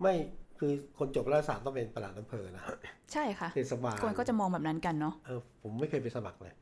[0.01, 0.13] ไม่
[0.59, 2.63] คือคนจบรัฐศาสตร์ต้องเป็นประหลัดอำเภอนะ
[3.13, 6.53] ใช่ค่ะเทศบาลคนก็จะมองแบบนั้นกันเนาะเออผมไม่เคยไปสมัครเลย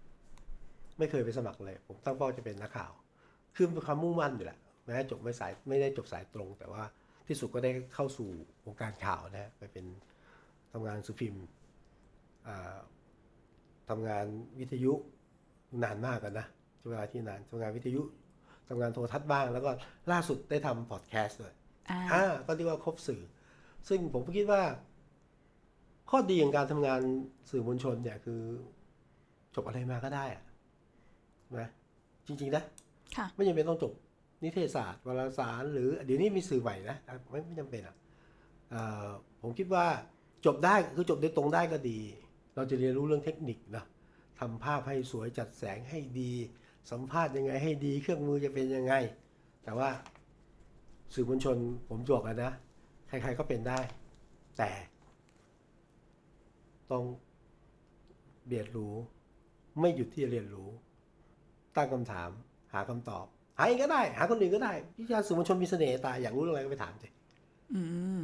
[0.99, 2.91] ไม่เคยไปสมัครเลย ผมตั้งเป้าจะเป็นนักข่าว
[3.55, 6.83] คือเป็นความมุ่งมั่นอยู่แหละแม้จบไม่สายไม่ได้จบสายตรง แต่ว่า
[7.27, 8.29] ที่สุดก็ได้เข้าสู่
[8.65, 9.85] วงการข่าวนะไปเป็น
[10.71, 11.43] ทำงานสุพิมพ์
[12.47, 12.77] อ่า
[13.89, 14.25] ทำงาน
[14.59, 14.93] วิทยุ
[15.83, 16.47] นานมากกันนะ
[16.79, 18.01] ช่วงเวลาที่นานทำงานวิทยุ
[18.69, 19.69] ทำงานโทรทัศน์บ้าง แล้วก็
[20.11, 21.53] ล่าสุดได้ทำพอดแคสต์ด้วย
[21.89, 23.21] อ่าอ่าก็เรียกว่าครบสื่อ
[23.89, 24.61] ซึ่งผมคิดว่า
[26.09, 27.01] ข้อดีของการทำงาน
[27.51, 28.41] สื่อมวลชนเนี่ยคือ
[29.55, 30.43] จบอะไรมาก็ได้อะ
[31.59, 31.69] นะ
[32.27, 32.90] จริง ๆ นะค่ะ
[33.35, 33.93] ไม่จำเป็นต้องจบ
[34.43, 36.97] นิเทศศาสตร์วารสาร หรือเดี๋ยวนี้มีสื่อใหม่นะ
[37.29, 37.95] ไม่ไม่จำเป็นอะ
[39.41, 39.85] ผมคิดว่า
[40.45, 41.99] จบได้คือจบโดยตรงได้ก็ดี
[42.55, 43.83] เราจะเรียนรู้เรื่องเทคนิคนะ
[44.39, 46.31] ทำภาพให้สวยจัดแสงให้ดี
[46.91, 48.93] สัมภาษณ์ยังไงให้ดี เครื่องมือจะเป็นยังไง
[49.63, 49.89] แต่ว่า
[51.13, 51.57] สื่อมวลชน
[51.89, 52.53] ผมบอกกันนะ
[53.07, 53.79] ใครๆก็เป็นได้
[54.57, 54.71] แต่
[56.91, 57.03] ต้อง
[58.49, 58.93] เรียนรู้
[59.79, 60.69] ไม่หยุดที่จะเรียนรู้
[61.75, 62.29] ตั้งคำถาม
[62.73, 63.25] หาคำตอบ
[63.57, 67.07] หาเองก็ได้ หาคนอื่นก็ได้วิชาสื่อมวลชนมีเสน่ห์ตายอยากรู้เรื่องอะไรก็ไปถามสิ
[67.73, 67.81] อื
[68.19, 68.21] ม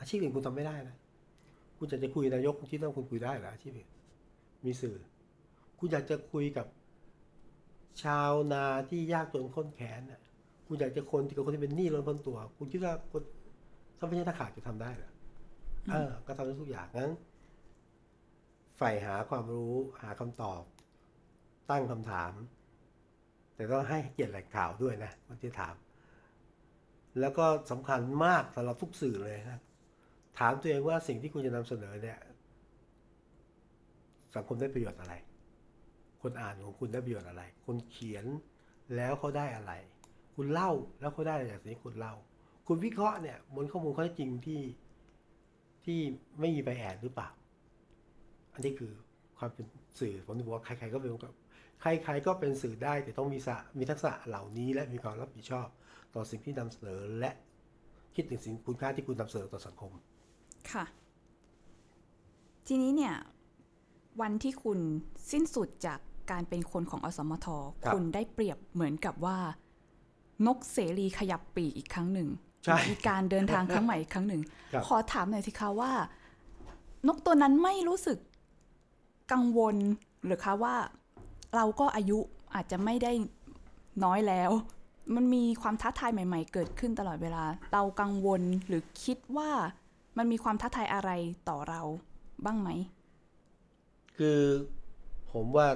[0.00, 0.96] อาชีพอื่นคุณทำไม่ได้นะ
[1.78, 3.88] คุณจะจะคุยนายกคุณคิดว่าคุณคุยได้เหรออาชีพอื่น
[4.64, 4.96] มีสื่อ
[5.78, 6.66] คุณอยากจะคุยกับ
[8.02, 10.20] ชาวนาที่ยากจนข้นแขนน่ะ
[10.66, 13.22] คุณอยากจะคนที่กับคนที่เป็นหนี้ล้นพ้นตัว คุณคิดว่าคน
[13.98, 15.10] ถ้าไม่ใช่นักข่าวจะทำได้เหรอ
[15.90, 17.12] เออ ก็ทำได้ทุกอย่างงั้น
[18.76, 20.62] ใฝ่หาความรู้หาคำตอบ
[21.70, 22.32] ตั้งคำถาม
[23.54, 25.74] แต่ต้องให้เกียรติแหล่งข่าวด้วยนะคนที่ถาม
[27.20, 29.60] แล้วก็สำคัญมากสำหรับทุกสื่อเลยนะ
[30.38, 32.18] ถามตัวเองว่าสิ่งที่คุณจะนำเสนอเนี่ย
[34.34, 35.14] สังคมได้ประโยชน์อะไร
[36.22, 38.26] คนอ่านของคุณได้ประโยชน์อะไร คนเขียน
[38.96, 39.72] แล้วเขาได้อะไร
[40.34, 42.14] คุณเล่าแล้วเขาได้อะไรจากสิ่งที่คุณเล่า
[42.66, 44.60] คุณวิเคราะห์เนี่ยบนข้อมูลข้อเท็จจริงที่
[45.84, 45.98] ที่
[46.40, 47.28] ไม่มีใบแอนหรือเปล่า
[48.54, 48.92] อันนี้คือ
[49.38, 49.66] ความเป็น
[50.00, 51.10] สื่อผมถึงบอกว่าใครๆก็เป็น
[51.80, 55.66] ใครๆก็เป็นสื่อได้แต่ต้องมีสะมีทักษะเหล่านี้ และมีความรับผิดชอบ
[56.14, 57.30] ต่อสิ่งที่นำเสนอและ
[58.14, 59.92] คิดถึงสิ่งคุณค่าที่คุณนำเสนอต่อสังคม
[60.72, 60.84] ค่ะ
[62.66, 63.14] ทีนี้เนี่ย
[64.20, 64.78] วันที่คุณ
[65.30, 65.98] สิ้นสุดจาก
[66.30, 67.46] การเป็นคนของอสมท
[67.84, 69.38] ครับคุณได้เปรียบเหมือนกับว่า
[70.46, 72.28] นกเสรีขยับปีกอีกครั้งหนึ่ง
[72.64, 75.92] ใช่มีการเดินทางครั้งใหม่อีกครั้งหนึ่งครับขอถามหน่อยสิคะว่า
[77.08, 78.18] นกตัวนั้นไม่รู้สึก
[79.32, 79.76] กังวล
[80.24, 80.74] หรือคะว่า
[81.54, 82.18] เราก็อายุ
[82.54, 83.12] อาจจะไม่ได้
[84.04, 84.50] น้อยแล้ว
[85.14, 89.50] มันมีความท้าทายใหม่ ๆ เกิดขึ้นตลอดเวลา เรากังวลหรือคิดว่า
[90.16, 91.10] มันมีความท้าทายอะไร
[91.48, 91.82] ต่อเรา
[92.44, 92.68] บ้างไหม
[94.16, 94.40] คือ
[95.32, 95.66] ผมว่า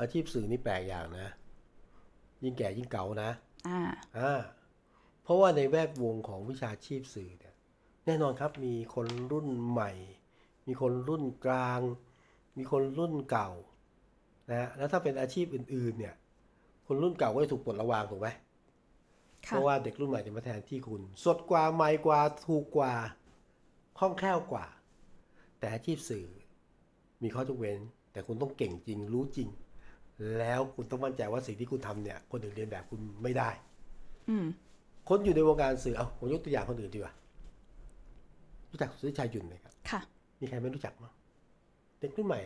[0.00, 1.28] อาชีพสื่อนี่แปลกอย่างนะ
[2.42, 3.30] ยิ่งแก่ยิ่งเก่านะ
[3.68, 3.80] อ่า
[4.18, 4.40] อ่า
[5.22, 7.54] เพราะว่าในแวดวงของวิชาชีพสื่อเนี่ย
[8.06, 9.92] แน่นอนครับมีคนรุ่นใหม่
[10.66, 11.80] มีคนรุ่นกลาง
[12.56, 13.50] มีคนรุ่นเก่า
[14.48, 16.14] นะฮะแล้วถ้าเป็นอาชีพอื่นๆ เนี่ย
[16.86, 18.28] คนรุ่นเก่าก็จะถูกปลดระวางถูกไหม
[19.46, 22.94] เพค่ะราะว่าเด็กรุ่นใหม่จะมาแทนที่คุณ สดกว่าใหม่กว่าถูกกว่า
[23.98, 24.66] คล่องแคล่วกว่า
[25.58, 26.26] แต่อาชีพสื่อ
[27.22, 27.80] มีข้อยกเว้น
[28.12, 29.48] แต่คุณต้องเก่งจริงรู้จริง
[30.38, 33.50] แล้วคุณต้องมั่นใจว่าสิ่งที่คุณทำเนี่ย คนอื่นเรียนแบบคุณไม่ได้
[34.28, 34.46] อืม
[35.08, 37.14] คนอยู่ในวงการสื่อเอาผมยกตัวอย่างคนอื่นดีกว่า
[38.70, 40.00] รู้จักสุริชัยหยุ่นไหมครับ ค่ะ
[40.40, 41.12] มีใครไม่รู้จักมั้ง
[42.00, 42.40] เด็กรุ่นใหม่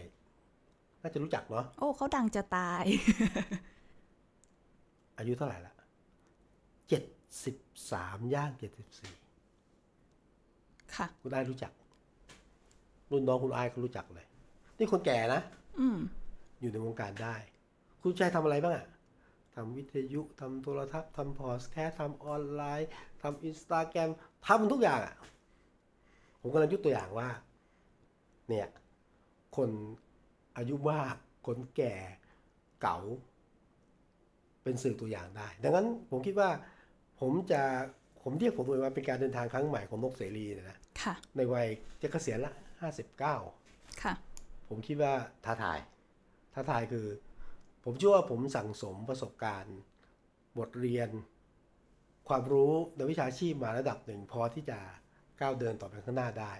[1.02, 2.84] น่าจะรู้จักเนาะโอ้เขาดังจะตาย
[5.18, 5.74] อายุเท่าไหร่ละ
[6.88, 7.02] เจ็ด
[7.44, 7.56] สิบ
[7.92, 9.12] สามย่างเจ็ดสิบสี่
[10.94, 11.72] ค่ะ คุณอ้ายรู้จัก
[13.10, 14.26] รุ่นน้องคุณอ้ายก็รู้จักเลย
[14.78, 15.40] นี่คนแก่นะ
[15.80, 15.98] อืม
[16.60, 17.34] อยู่ในวงการได้
[18.02, 18.88] คุณชายทำอะไรบ้างอะ
[19.54, 22.88] ทำวิทยุทำโทรทัศน์ทำพอดแคสต์ทำออนไลน์
[23.22, 24.10] ทำอินสตาแกรม
[24.46, 25.14] ทำทุกอย่างอะ
[26.40, 27.28] ผมกำลังยกตัวอย่างว่า
[28.48, 28.68] เนี่ย
[29.56, 29.70] คน
[30.56, 31.14] อายุมาก
[31.46, 31.94] คนแก่
[32.82, 32.98] เก่า
[34.62, 36.50] เป็นสื่อตัวอย่างได้ ดังนั้นผมคิดว่า
[37.20, 37.62] ผมจะ
[38.22, 41.68] ผมเรียกผมเลยว่าเป็นการเดินทางครั้งใหม่ของนกเสรีเนี่ยนะค่ะในวัย
[42.02, 43.36] จะเกษียณละห้าสิบเก้า
[44.02, 44.14] ค่ะ
[44.68, 45.12] ผมคิดว่า
[45.44, 45.78] ท้าทาย
[46.54, 47.06] ท้าทายคือ
[47.84, 49.76] ผมเชื่อว่าผมสั่งสมประสบการณ์
[50.58, 51.08] บทเรียน
[52.28, 54.78] ความรู้ในวิชาชีพมาระดับหนึ่งพอที่จะ
[55.40, 56.52] ก้าวเดินต่อไปข้างหน้าได้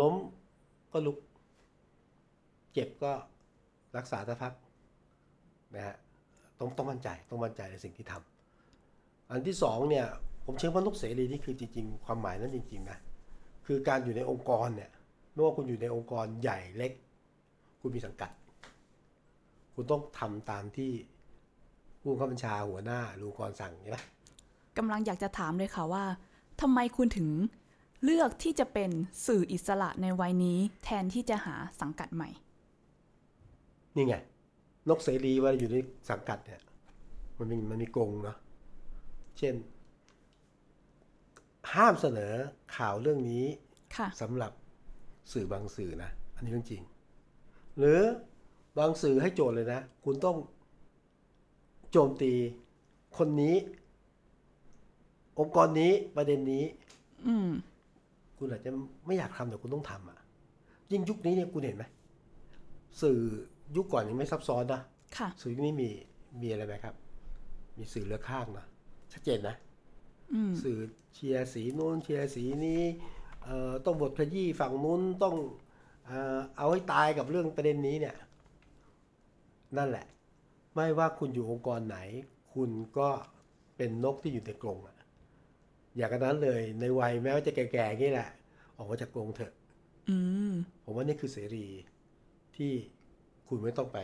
[0.00, 0.14] ล้ม
[0.92, 1.18] ก็ลุก
[2.74, 3.12] เจ็บก็
[3.96, 4.52] รักษาสักพัก
[5.76, 5.96] นะฮะ
[6.58, 10.06] ต้องต้องมั่นใจต้องมั่นใจในสิ่งที่ทำอันที่สองเนี่ย
[10.44, 12.98] ผมเชื่อว่านกเสรีนี่คือจริง ๆ ความหมายนั้นจริงๆนะ
[13.66, 14.90] คือการอยู่ในองค์กรเนี่ย
[15.32, 16.92] ไม่ว่าคุณอยู่ในองค์กรใหญ่เล็ก
[17.80, 18.30] คุณมีสังกัด
[19.74, 20.90] คุณต้องทำตามที่
[22.00, 23.98] ผู้บังคับบัญชาหัวหน้าหรือองค์กรสั่งใช่ไหม
[24.78, 26.04] กำลังอยากจะถามเลยค่ะว่า
[26.60, 27.28] ทำไมคุณถึง
[28.04, 28.90] เลือกที่จะเป็น
[29.26, 32.30] สื่ออิสระในวัยนี้ แทนที่จะหาสังกัดใหม่
[33.96, 34.14] นี่ไง
[34.88, 35.76] นกเสรีเว่าอยู่ใน
[36.08, 36.60] สังกัดเนี่ย
[37.38, 38.36] มันมีมันมีกรงเนาะ
[39.38, 39.54] เช่น
[41.74, 42.32] ห้ามเสนอ
[42.76, 43.44] ข่าวเรื่องนี้
[43.96, 44.52] ค่ะสำหรับ
[45.32, 46.82] สื่อบางสื่อนะ อันนี้เรื่องจริง
[47.78, 48.00] หรือ
[48.78, 50.36] บางสื่อให้โจทย์เลยนะ คุณต้อง
[51.92, 52.32] โจมตี
[53.18, 53.56] คนนี้
[55.38, 56.64] องค์กรนี้ประเด็นนี้
[57.26, 57.50] อืม
[58.38, 58.70] คุณอาจจะ
[59.06, 60.18] ไม่อยากทำแต่คุณต้องทำอะ
[60.92, 61.84] ยิ่งยุคนี้เนี่ยคุณเห็นไหม
[63.02, 63.20] สื่อ
[63.76, 64.80] ยุคก่อนยังไม่ซับซ้อนนะ
[65.16, 65.90] ค่ะ สื่อยุคนี้มี
[66.42, 66.94] มีอะไรไหมครับ
[67.78, 68.66] มีสื่อเลือกข้างนะ
[69.12, 69.56] ชัดเจนนะ
[70.32, 70.78] อืมสื่อ
[71.14, 72.82] เชียร์สีนู้นเชียร์สีนี้
[73.44, 75.36] เอ่อต้องบทขยี้ฝั่งนู้นต้อง
[76.06, 78.16] เอ่อเอาให้ตายกับเรื่องประเด็นนี้เนี่ย
[79.76, 80.06] นั่นแหละ
[80.74, 81.98] ไม่ว่าคุณอยู่องค์กรไหน
[82.54, 83.08] คุณก็
[83.76, 84.96] เป็นนกที่อยู่ในกรงอะ
[85.96, 88.28] อย่างนั้นเลยในวัยแม้ว่าจะแก่ๆอย่างนี้แหละ
[88.76, 89.52] ออกมาจากกรงเถอะ
[90.08, 90.16] อื
[90.50, 90.52] ม
[90.84, 91.66] ผมว่านี่คือเสรี
[92.56, 92.72] ที่
[93.48, 93.98] คุณไม่ต้องไป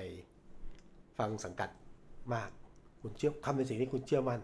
[1.19, 1.71] ฟังสังกัด
[2.35, 2.51] มาก
[3.01, 4.41] คุณเชื่อทำในสิ่งที่คุณเชื่อมั่น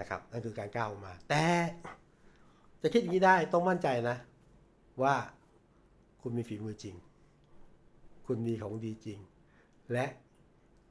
[0.00, 1.44] นะครับ นั่นคือการก้าวออกมา แต่
[2.82, 4.16] จะคิดอย่างนี้ได้ต้องมั่นใจนะ
[5.02, 5.14] ว่า
[6.22, 6.94] คุณมีฝีมือจริง
[8.26, 9.18] คุณมีของดีจริง
[9.92, 10.06] และ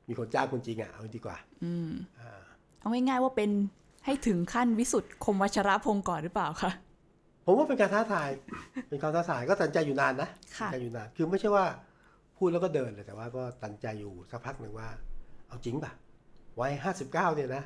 [0.08, 2.42] มีคนจ้างคุณจริงอะเอาดีกว่า อืมอ่า
[2.80, 3.52] เอาง่ายๆว่าเป็น
[4.06, 6.72] ให้ถึงขั้นวิสุทธ์คมวัชรพงศ์ก่อนหรือเปล่าคะ
[7.46, 8.30] ผมว่าเป็นการท้าทาย
[8.90, 11.66] เป็นการท้าทายก็ตัดสินใจอยู่นานนะค่ะตัดสินใจอยู่นาน คือไม่ใช่ว่า
[12.38, 14.88] พูดแล้วก็เดินเลยแต่ว่าก็ตันใจอยู่สักพักหนึ่งว่า
[15.48, 15.92] เอาจริงป่ะ
[16.60, 17.64] วัยห้าสิบเก้าเนี่ยนะ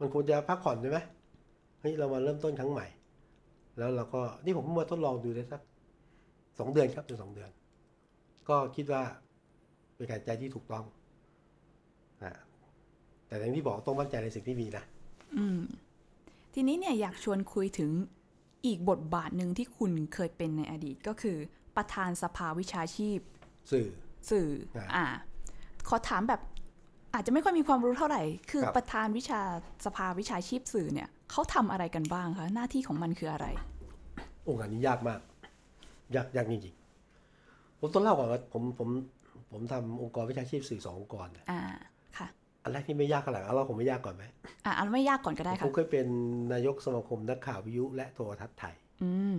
[0.00, 0.98] มันควรจะพักผ่อนใช่ไหม
[1.80, 2.86] เฮ้ยเรามาเริ่มต้นครั้งใหม่
[3.78, 5.60] แล้วเราก็นี่ผมเพิ่งมาทดลองดูได้สัก
[6.58, 7.50] สองเดือนครับเป็นสองเดือน
[8.48, 9.02] ก็คิดว่า
[9.96, 10.84] เป็นการใจที่ถูกต้อง
[12.24, 12.34] นะ
[13.26, 14.84] แต่อย่างที่บอกต้องมั่นใจในสิ่งที่มีนะ
[15.36, 15.60] อืม
[16.54, 17.90] ทีนี้เนี่ยอยากชวนคุยถึง
[18.66, 21.36] อีกบทบาทหนึ่งที่คุณเคยเป็นในอดีตก็คือ
[21.76, 23.18] ประธานสภาวิชาชีพ
[23.70, 23.86] สื่อ
[24.30, 25.06] สื่อครับอ่า
[25.88, 26.40] ขอถามแบบ
[27.14, 29.40] อาจจะไม่ค่อยมีความรู้เท่าไหร่ คือครับประธานวิชา
[29.84, 33.46] สภาวิชาชีพสื่อเนี่ยเขาทำอะไรกันบ้างคะหน้าที่ของมันคืออะไร
[34.42, 35.20] โอ้งานนี้ยากมาก
[36.14, 38.88] ยากยากจริงๆผมต้องเล่าก่อนว่าผมผม
[39.52, 41.60] ผมทำองค์กรวิชาชีพสื่อสององค์กรนะอ่า
[42.18, 42.26] ค่ะ
[42.62, 44.24] อันแรกที่ไม่ยากขนาดนั้นเราผมไม่ยากก่อนไหม
[44.64, 46.06] อ่าอันไม่ยากก่อนก็ได้ผค่ะมเคยเป็น
[46.52, 49.34] นายกสมาคมนักข่าววิทยุและโทรทัศน์ไทย อืม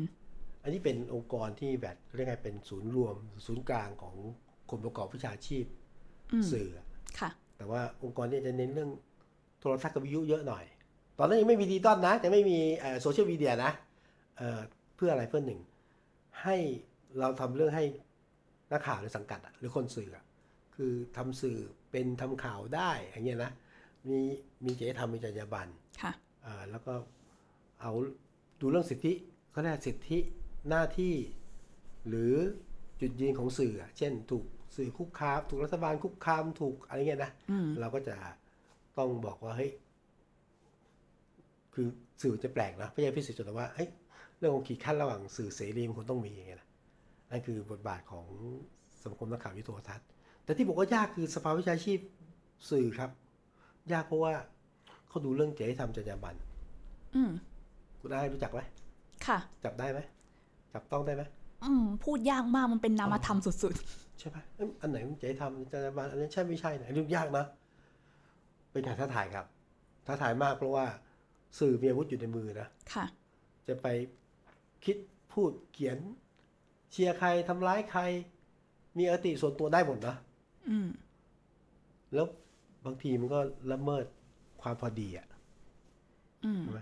[0.64, 4.16] อันนี้เป็นองค์กรที่แบบเรียกไงเป็นศูนย์รวม ศูนย์กลางของ
[4.70, 5.66] คนประกอบวิชาชีพ
[6.34, 6.70] อืมสื่อ
[7.20, 8.92] ค่ะ แต่ว่าองค์กรเนี้จะเน้นเรื่อง
[9.60, 10.64] โทรทัศน์กับวิทยุเยอะหน่อย
[11.18, 12.58] ตอนนั้นยังไม่มีดิจิตอลนะจะไม่มี
[13.02, 13.72] โซเชียลมีเดียนะ
[14.38, 14.60] เอ่อ
[14.96, 15.60] เพื่ออะไรเพื่อหนึ่ง
[16.44, 16.56] ให้
[17.20, 17.86] เราทำเรื่องให้
[18.72, 20.24] นักข่าวในสังกัดอะหรือคนสื่ออะ
[20.76, 21.60] คือทำสื่อ
[21.92, 23.52] เป็นทำข่าวได้อย่างเงี้ยนะ
[24.10, 24.20] มี
[24.66, 25.70] มีจริยธรรมมีจรรยาบรรณ
[26.02, 26.12] ค่ะ
[26.44, 26.94] เอ่อแล้วก็
[27.82, 27.92] เอา
[28.62, 29.14] ดูเรื่องสิทธิ
[29.52, 30.20] เขาเรียกสิทธิ
[30.70, 31.16] หน้าที่
[32.08, 32.34] หรือ
[33.02, 34.46] จุดยืนของสื่ออะเช่น ถูก
[34.76, 38.16] สื่อคุกคามถูกรัฐบาลคุกคามถูกอะไรเงี้ยนะอืมเราก็จะ
[38.98, 39.72] ต้องบอกว่าเฮ้ย
[41.74, 41.88] คือ
[42.22, 43.90] สื่อจะแปลกนะพยายามพิสูจน์จนว่าเฮ้ย
[44.38, 46.68] เรื่องของขีดขั้นระหว่างสื่อเสรีมันควรต้องมีอย่างเงี้ยนะ
[47.32, 48.26] นั่นคือบทบาทของ
[49.02, 50.08] สมาคมนักข่าววิทยุโทรทัศน์
[50.44, 52.00] แต่ที่บอกว่ายากคือสภาวิชาชีพ
[52.72, 53.10] สื่อครับ
[53.92, 54.34] ยากเพราะว่า
[55.10, 56.38] เขาดูเรื่องจริยธรรมจรรยาบรรณ
[57.16, 57.32] อืม
[58.00, 58.60] คุณได้รู้จักไหม
[59.26, 60.00] ค่ะ จับได้ไหม
[60.74, 61.24] จับต้องได้ไหม
[61.64, 63.74] อืมพูดยากมากมันเป็นนามธรรมสุด
[64.20, 67.46] ใช่ไหมเอ้ยอันไหนมันจริยธรรมจรรยาบรรณอันนี้ใช่ไม่ใช่เนี่ยอันนี้ยากนะ
[68.72, 69.46] เป็นการท้าทายครับ
[70.06, 70.86] ท้าทายมากเพราะว่า
[71.60, 73.06] สื่อมีอาวุธอยู่ในมือนะๆค่ะ
[73.68, 73.88] จะไป
[74.86, 74.98] คิด
[75.34, 75.98] พูดเขียน
[76.92, 78.02] เชียร์ใครทำร้ายใคร
[78.98, 80.16] มีอติส่วนตัวได้หมดนะ
[80.70, 80.88] อืม
[82.14, 82.26] แล้ว
[82.86, 83.40] บางทีมันก็
[83.72, 84.06] ละเมิด
[84.62, 85.28] ความพอดีอะ
[86.46, 86.82] อืมใช่ไหม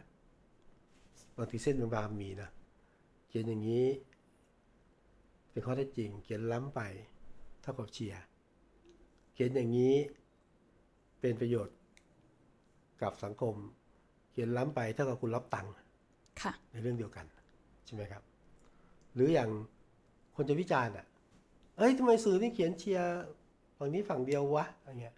[1.38, 2.50] บางทีเส้นบางๆมีนะ
[3.28, 3.86] เขียนอย่างนี้
[5.52, 6.82] เป็นข้อเท็จจริง เขียนล้ำไป
[7.62, 8.22] เท่ากับเชียร์
[9.34, 9.96] เขียนอย่างนี้
[11.22, 11.76] เป็นประโยชน์
[13.02, 13.54] กับสังคม
[14.32, 15.72] เขียนล้ำไปเท่ากับคุณรับตังค์
[16.42, 17.26] ค่ะในเรื่องเดียวกัน
[17.86, 18.24] ใช่ไหมครับ
[19.14, 19.50] หรืออย่าง
[20.36, 21.06] คนจะวิจารณ์อะ
[21.78, 23.10] เอ้ยทำไมสื่อนี่เขียนเชียร์
[23.78, 25.16] ฝั่งนี้ฝั่งเดียววะอะไรเงี้ย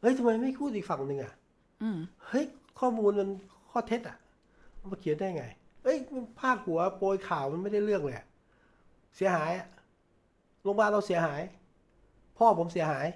[0.00, 1.32] เฮ้ยทำไมไม่พูดอีกฝั่งหนึ่งอะ
[1.82, 2.44] อืมเฮ้ย
[2.80, 3.28] ข้อมูลมัน
[3.70, 4.16] ข้อเท็จอะ
[4.78, 5.44] มันมาเขียนได้ไง
[5.86, 8.26] เอ้ยมันพาดหัวโปรยข่าวมันไม่ได้เรื่องเลยอะ
[9.16, 9.66] เสียหายอะ
[10.62, 11.42] โรงพยาบาลเราเสียหาย
[12.38, 13.06] พ่อผมเสียหาย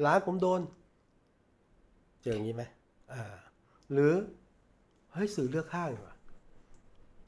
[0.00, 0.60] หลานผมโดน
[2.22, 2.62] เจออย่างนี้ไหม
[3.12, 3.22] อ่า
[3.92, 4.12] หรือ
[5.12, 6.14] เฮ้ยสื่อเลือกข้างดีกว่า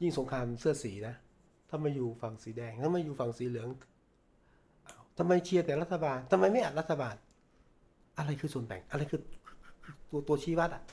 [0.01, 1.15] ยิ่งสงครามเสื้อสีนะ
[1.69, 3.69] ถ้ามาอยู่ฝั่งสีแดงถ้ามาอยู่ฝั่งสีเหลือง
[4.87, 7.15] อ้าวทำไมเชียร์แต่รัฐบาลทำไมไม่อัดรัฐบาล
[8.17, 9.21] อะไรคือส่วนแบ่ง อะไรคือ
[10.09, 10.83] ตัวตัวชี้วัดอะ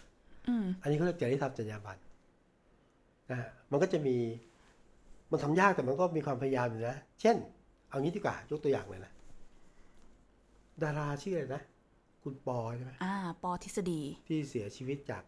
[0.48, 1.98] อืมอันนี้เขาเรียกจริยธรรมจรรยาบรรณ
[3.30, 4.16] นะฮะมันก็จะมี
[5.30, 7.36] มันทำยากแต่มันก็มีความพยายามอยู่นะ เช่น
[7.88, 9.12] เอางี้ดีกว่ายกตัวอย่างเลยนะ
[10.82, 11.62] ดาราชื่ออะไรนะ
[12.22, 15.22] คุณปอใช่ไหมอ่า ปอทฤษฎีที่เสียชีวิตจาก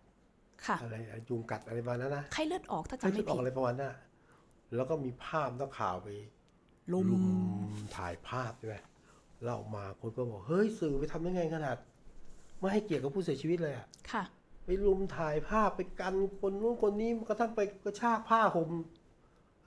[0.67, 3.95] ค่ะอะไรอะยุงกัดอะไรประมาณนั้นนะไข้เลือดออกถ้าใช่จำชุไม่ดออผิกดอะไรประมาณนั้นอะ
[4.75, 6.09] แล้วก็มีภาพนักข่าวไป
[6.93, 7.09] ลุม
[7.97, 8.77] ถ่ายภาพใช่ไหม
[9.43, 11.77] แล้วออกมาคนก็บอกเฮ้ยสื่อไปทำได้ไงขนาด
[12.59, 14.23] ไม่ให้เกียรติกับผู้เสียชีวิตเลยอะค่ะ
[14.67, 18.71] ไปรุมถ่ายภาพไปกันคนนู้นคนนี้กระทั่งไปกระชากผ้าห่ม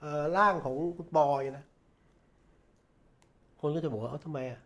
[0.00, 1.64] เอ่อร่างของคุณบอยนะ
[3.60, 4.60] คนก็จะบอกว่าเอ้าทำไมอะ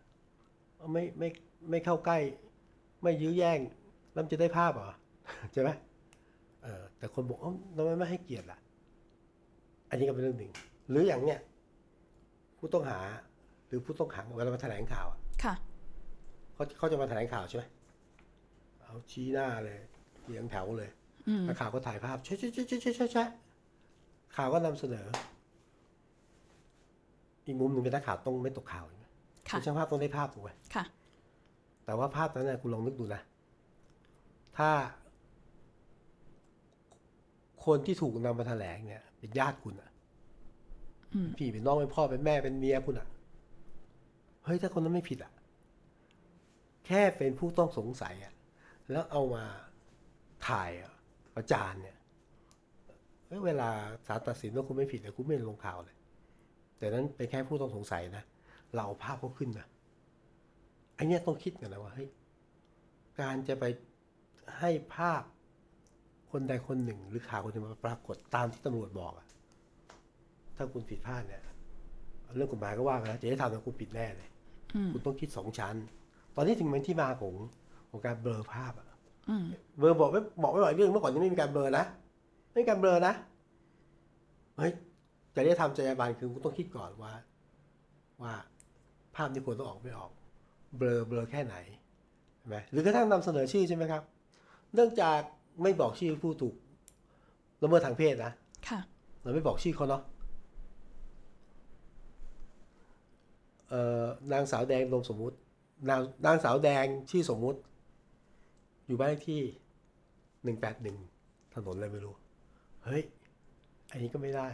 [0.77, 1.29] เอาไม่ไม่
[1.71, 2.19] ไม่เข้าใกล้
[3.03, 3.61] ไม่ยื้อแย่ง
[4.13, 4.91] แล้วมันจะได้ภาพเหรอ
[5.53, 5.71] ใช่ไหม
[6.63, 8.59] เออแต่คนบอกเอ้าทำไมไม่ให้เกียรติล่ะ
[9.91, 10.53] อันนี้ก็เป็นเรื่องหนึ่ง
[10.91, 11.41] หรืออย่างเนี้ย
[12.59, 12.99] ผู้ต้องหา
[13.67, 15.55] หรือผู้ต้องขังเวลามาแถลงข่าวอะค่ะ
[16.55, 17.65] เขาเขาจะมาแถลงข่าวใช่ไหม
[18.81, 19.77] เอาชี้หน้าเลย
[20.27, 20.91] เรียงแถวเลย
[21.29, 23.29] อืมนักข่าวก็ถ่ายภาพแชะแชะแชะแชะแชะแชะแชะ
[24.37, 25.07] ข่าวก็นำเสนอ
[27.47, 29.05] อีกมุมหนึ่งเป็นนักข่าวต้องไม่ตกข่าวใช่ไหม
[29.49, 30.85] ค่ะเป็นช่างภาพต้องได้ภาพถูกไหมค่ะ
[31.85, 33.21] แต่ว่าภาพนั้นนะคุณลองนึกดูนะ
[34.59, 34.71] ถ้า
[37.65, 39.91] คนที่ถูกนำมาแถลงเนี่ย เป็นญาติคุณอะ
[41.15, 43.09] อืมพี่เป็นน้องเป็นพ่อเป็นแม่เป็นเมียคุณอะ
[44.45, 45.33] เฮ้ยถ้าคนนั้นไม่ผิดอะ
[46.87, 48.33] แค่เป็นผู้ต้องสงสัยอะ
[48.91, 49.45] แล้วเอามา
[50.49, 50.93] ถ่ายอะ
[51.35, 51.97] ประจานเนี่ย
[53.27, 53.71] เอ้ยเวลา
[54.07, 55.97] ศาลตัดสินว่าคุณไม่ผิดเนี่ยคุณไม่ลงข่าวเลย
[56.79, 58.25] แต่นั้นเป็นแค่ผู้ต้องสงสัยนะ
[58.75, 59.67] เราเอาภาพเขาขึ้นนะ
[60.99, 62.09] อันเนี้ยต้องคิดกันนะว่าเฮ้ย
[63.21, 63.65] การจะไป
[64.59, 65.23] ให้ภาพ
[66.31, 69.27] คนใดคนหนึ่ง หรือข่าวคนหนึ่งมาปรากฏตามที่ตำรวจบอกอะ
[70.57, 71.43] ถ้าคุณผิดพลาดเนี่ย
[72.37, 74.29] เรื่องกฎหมายก็ว่ากันแล้วจะให้ทำแล้วคุณผิดแน่เลย
[74.75, 75.75] อืมคุณต้องคิดสองชั้น
[76.37, 77.35] ตอนนี้ถึงเป็นที่มาของ
[77.91, 78.94] ของการเบลอภาพอะอืม
[79.79, 81.85] เบลอบอกไม่บอกไม่บ่อยเรื่องเมื่อก่อนยังไม่มีการเบลอนะ
[82.53, 83.15] ไม่มีการเบลอนะ
[84.59, 84.73] เฮ้ย
[85.35, 87.13] จะได้ทำจรรยาบรรณคือคุณต้องคิดก่อนว่า
[88.23, 88.33] ว่า
[89.15, 90.11] ภาพนี้ควรต้องออกไม่ออก
[90.77, 91.57] เบลอเบลอแค่ไหน
[92.39, 94.03] ใช่ไหมหรือกระทั่งนำเสนอชื่อใช่ไหมครับ
[94.75, 95.21] เนื่องจาก
[95.63, 96.55] ไม่บอกชื่อผู้ถูก
[97.63, 98.33] ละเมิดทางเพศนะ
[98.69, 98.81] ค่ะ
[99.23, 100.03] เราไม่บอกชื่อเขาเนาะ
[103.69, 105.37] เอ่อนางสาวแดงนามสมมุติ
[105.91, 107.59] นางนางสาวแดงชื่อสมมุติ
[108.87, 109.41] อยู่บ้านเลขที่
[110.45, 110.97] หนึ่งแปดหนึ่ง
[111.55, 112.15] ถนนอะไรไม่รู้
[112.85, 113.03] เฮ้ย
[113.91, 114.49] อันนี้ก็ไม่ได้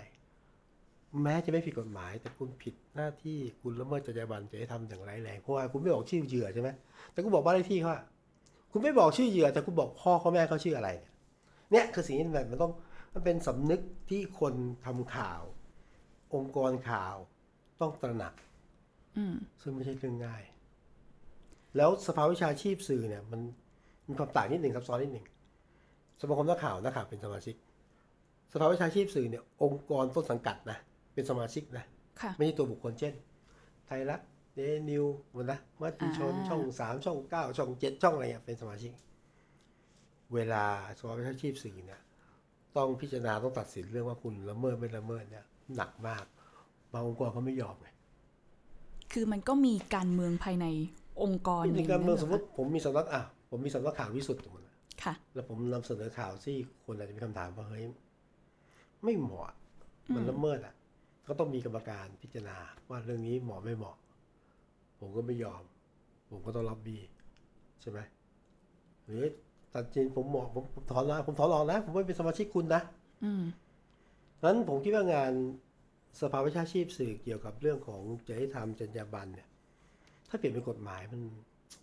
[1.22, 6.68] แม้จะไม่ผิดกฎหมาย แต่คุณผิดหน้าที่คุณละเมิดจรรยาบรรณจะให้ทำอย่างไรายแรงเพราะว่าคุณไม่บอกชื่อเหยื่อใช่ไหม
[7.12, 8.04] แต่คุณบอกบ้านเลขที่เขาอะ
[8.72, 11.12] คุณไม่บอกชื่อเหยื่อ แต่คุณบอกพ่อเขาแม่เขาชื่ออะไร เนี่ย
[11.70, 12.72] เนี่ยคือสิ่งที่แบบมันต้อง
[13.14, 14.54] มันเป็นสำนึกที่คน
[14.86, 15.42] ทำข่าว
[16.34, 17.16] องค์กรข่าว
[17.80, 18.34] ต้องตระหนัก
[19.16, 20.42] อืมซึ่งไม่ใช่เรื่องง่าย
[21.76, 23.40] แล้วสภาวิชาชีพสื่อเนี่ย มัน
[24.10, 25.26] มีความต่างนิดหนึ่งซับซ้อนนิดหนึ่ง
[26.20, 27.54] สมาคมนักข่าวนักข่าวเป็นสมาชิก
[28.52, 30.78] สภาวิชาชีพสื่อเนี่ยองค์กรต้นสังกัดนะ
[31.14, 31.84] เป็นสมาชิกนะ
[32.20, 33.14] ค่ะไม่ใช่ตัวบุคคลเช่น
[33.86, 34.20] ไทยรัฐ
[34.54, 35.04] เดนิว
[35.36, 38.92] มันนะมติชนอ่าช่องสามช่องเก้าช่องเจ็ดช่องอะไรเงี้ยเป็นสมาชิก
[40.34, 40.64] เวลา
[40.98, 42.00] สภาวิชาชีพสื่อเนี่ย
[42.76, 45.44] ต้องพิจารณาต้องตัดสินเรื่องว่าคุณละเมิดไม่ละเมิดเนี่ย
[45.76, 46.24] หนักมาก
[46.92, 47.88] บางองค์กรเขาไม่ยอมไง
[49.12, 50.66] คือมันก็มีการเมืองภายใน
[51.22, 54.64] องค์กรพิธีกรรมเมืองสมมหรติผมมีสำนักอะ ผมมีสำนักข่าววิสุทธิ์สมมติ
[55.02, 57.84] ค่ะ แล้วผมนำเสนอข่าวที่คนอาจจะมีคำถามว่าเฮ้ย
[59.04, 59.54] ไม่เหมาะ
[60.14, 60.74] มันละเมิดอะ
[61.28, 62.56] ก็ต้องมีกรรมการพิจารณา
[62.88, 63.96] ว่าเรื่องนี้เหมาะไม่เหมาะ
[65.00, 65.62] ผมก็ไม่ยอม
[66.30, 66.98] ผมก็ต้องรับบี
[67.80, 67.98] ใช่ไหม
[69.04, 69.22] หรือ
[69.72, 72.82] ตัดจริงผมเหมาะผมผมถอนนะผมถอนออกนะ ผมไม่เป็นสมาชิกคุณนะ
[73.24, 73.42] อืม
[74.44, 75.32] นั้นผมคิดว่างาน
[76.20, 79.48] สภาวิชาชีพสื่อเกี่ยวกับเรื่องของจริยธรรมจรรยาบรรณเนี่ย
[80.28, 81.20] ถ้าเปลี่ยนเป็นกฎหมายมัน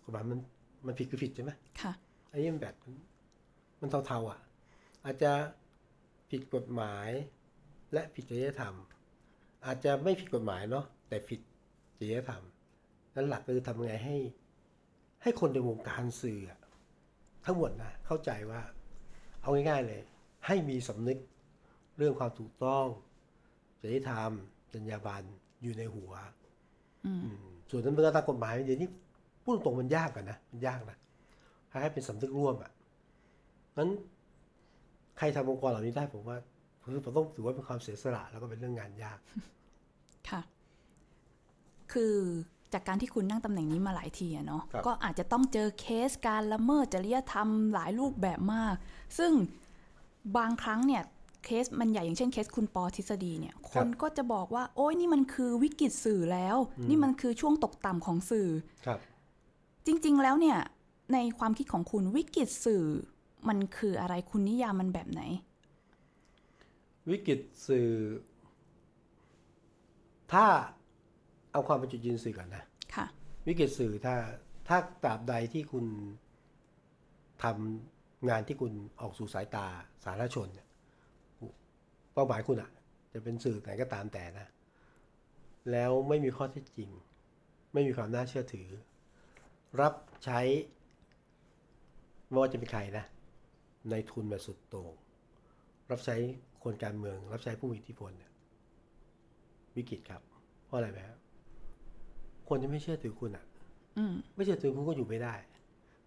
[0.04, 0.38] กฎหมายมัน
[0.86, 1.92] มันผิดคือผิดใช่ไหมค่ะ
[2.30, 2.74] อันนี้มันแบบ
[3.80, 4.38] มันเทาๆอะ
[5.04, 5.32] อาจจะ
[6.30, 7.08] ผิดกฎหมาย
[7.92, 8.74] และผิดจริยธรรม
[9.66, 11.40] อาจจะไม่ผิดกฎหมายเนาะแต่ผิด
[11.98, 12.42] จริยธรรม
[13.14, 14.16] นั้นหลักคือทำไงให้
[15.22, 16.60] ให้คนในวงการสื่ออะ
[17.44, 18.60] ทั้งหมดนะเข้าใจว่า
[19.42, 20.02] เอาง่ายๆเลย
[20.46, 21.18] ให้มีสำนึก
[21.98, 22.86] เรื่องความถูกต้อง
[23.80, 24.30] จริยธรรม
[24.72, 25.26] จรรยาบรรณ
[25.62, 26.12] อยู่ในหัว
[27.06, 28.88] อืมอืมส่วนนั้นเรื่องตามกฎหมายเดี๋ยวนี้
[29.48, 30.98] พูดตรงๆมันยากกันนะ มันยากนะ
[31.82, 32.70] ให้เป็นสำนึกร่วมอะ
[33.78, 33.90] นั้น
[35.18, 36.36] ใครทำองค์กรเหล่านี้ได้ผมว่า
[36.82, 39.18] คือผมต้องถือว่าเป็นความเสียสละแล้วก็เป็นเรื่องงานยาก
[40.30, 40.40] ค่ะ
[41.92, 42.14] คือ
[42.72, 48.74] จากการที่คุณนั่งตำแหน่งนี้มาหลายทีอะเนาะครับก็อาจจะต้องเจอเคสการละเมิดจริยธรรมหลายรูปแบบมาก
[49.18, 49.32] ซึ่ง
[50.36, 51.02] บางครั้งเนี่ย
[51.44, 56.56] เคสมันใหญ่อย่างเช่นเคสคุณปอทฤษฎีเนี่ย คนก็จะบอกว่า โอ้ยนี่มันคือวิกฤตสื่อแล้ว
[56.88, 58.48] นี่มันคือช่วงตกต่ำของสื่อ
[58.86, 58.98] ครับ
[59.88, 60.58] จริง ๆ แล้วเนี่ย
[61.14, 62.84] ในความคิดของคุณวิกฤตสื่อ
[63.48, 65.22] มันคืออะไรคุณนิยามมันแบบไหน
[67.10, 67.88] วิกฤตสื่อ
[70.32, 70.44] ถ้า
[71.52, 73.06] เอาความเป็นจุดยืนสื่อก่อนนะค่ะ
[73.46, 74.14] วิกฤตสื่อถ้า
[74.68, 75.84] ถ้าตราบใดที่คุณ
[77.42, 79.66] ทำงานที่คุณออกสู่สายตา
[80.04, 80.68] สาธารณชนเนี่ย
[82.14, 82.70] เป้าหมายคุณอะ
[83.12, 84.46] จะเป็นสื่อไหนก็ตามแต่นะ
[85.70, 86.90] แล้วไม่มีข้อเท็จจริง
[87.72, 88.68] ไม่มีความน่าเชื่อถือ
[89.80, 90.40] รับใช้
[92.28, 93.04] ไม่ว่าจะเป็นใครนะ
[93.90, 94.92] ในทุนแบบสุดโต่ง
[95.90, 96.16] รับใช้
[96.62, 98.32] คนการเมือง รับใช้ผู้มีอิทธิพลเนี่ย
[99.76, 100.22] วิกฤตครับ
[100.64, 101.18] เพราะอะไรไหมครับ
[102.48, 103.44] คนจะไม่เชื่อถือคุณอะ
[103.98, 105.34] อืมไม่เชื่อถือคุณก็อยู่ไม่ได้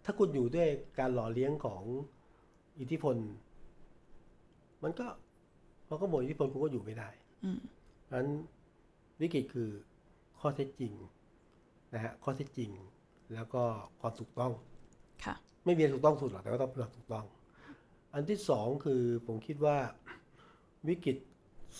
[0.04, 1.82] ถ้าคุณอยู่ด้วยการหล่อเลี้ยงของ
[2.80, 3.16] อิทธิพล
[4.82, 5.06] มันก็
[5.88, 7.08] พอก็หมดอิทธิพลคุณก็อยู่ไม่ได้
[7.44, 7.58] อืม
[8.04, 8.28] เพราะฉะนั้น
[9.20, 9.68] วิกฤตคือ
[10.40, 10.92] ข้อเท็จจริง
[11.94, 12.70] นะฮะข้อเท็จจริง
[13.34, 13.62] แล้วก็
[14.00, 14.52] ความถูกต้อง
[15.24, 17.26] ค่ะไม่มีอะไรถูกต้องสุดหรอกแต่ก็ต้องเป็นความถูกต้อง
[18.14, 19.76] อันที่สองคือผมคิดว่า
[20.88, 21.16] วิกฤต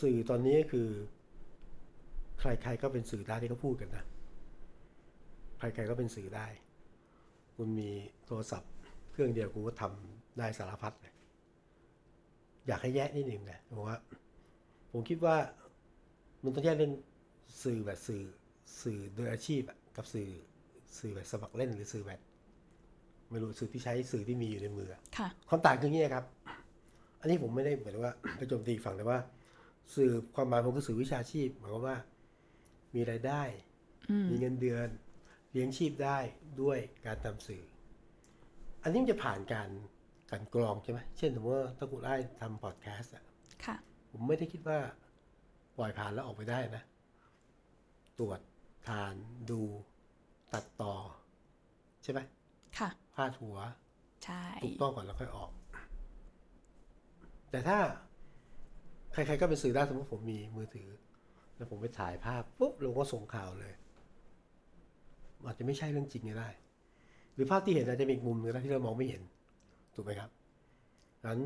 [0.01, 0.89] สื่อตอนนี้คือ
[2.41, 4.05] ใครๆก็เป็นสื่อได้ที่เขาพูดกันนะ
[5.59, 6.47] ใครๆก็เป็นสื่อได้
[7.57, 7.91] คุณมี
[8.27, 8.73] โทรศัพท์
[9.13, 11.15] เครื่องเดียวคุณก็ทำได้สารพัดเลย
[12.67, 13.99] อยากให้แยกนิดหนึ่งนะผมว่า
[14.93, 15.37] ผมคิดว่า
[16.43, 16.93] มันต้องแยกเล่น
[17.63, 18.23] สื่อแบบสื่อ
[18.83, 20.31] สื่อโดยอาชีพอะกับสื่อ
[20.99, 22.21] สื่อแบบสมัครเล่นหรือสื่อแบบ
[23.31, 26.25] ไม่รู้สื่อที่ใช้สื่อที่มีอยู่ในมืออะค่ะความต่างคืออย่างนี้ครับ
[27.21, 29.19] อันนี้ผมไม่ได้เหมือนว่าไปโจมตีฝั่งแต่ว่า
[29.95, 31.97] สื่อความหมายผมคือสื่อวิชาชีพหมายความว่า
[32.95, 33.43] มีรายได้
[34.11, 34.89] อืมมีเงินเดือน
[35.53, 36.19] เลี้ยงชีพได้
[36.63, 37.63] ด้วยการทำสื่อ
[38.83, 39.69] อันนี้มันจะผ่านการ
[40.31, 43.25] กลันกรองใช่ไหมเช่นสมมติว่าถ้าคุณได้ทำพอดแคสต์อะ
[43.65, 43.77] ค่ะ
[44.11, 44.79] ผมไม่ได้คิดว่า
[45.79, 46.83] ปล่อยผ่านแล้วออกไปได้นะ
[48.19, 48.41] ตรวจ
[48.89, 49.15] ทาน
[49.51, 49.61] ดู
[50.55, 50.95] ตัดต่อ
[52.03, 52.21] ใช่ไหม
[52.79, 53.57] ค่ะพาดหัว
[54.25, 55.51] ใช่ถูกต้องก่อนแล้วค่อยออก
[57.51, 57.79] แต่ถ้า
[59.13, 60.89] ใคร ๆ ก็เป็นสื่อได้สมมติผมมีมือถือ
[61.57, 63.73] แล้วผมไปถ่ายภาพปุ๊บเราก็ส่งข่าวเลย
[65.45, 66.49] อาจจะไม่ใช่เรื่องจริงก็ได้
[67.35, 69.23] หรือภาพที่เห็นอาจจะเป็นอีกมุมหนึงก็ได้ที่เรามองไม่เห็น
[69.95, 70.31] ถูกไหมครับ
[71.23, 71.41] ดังนั้น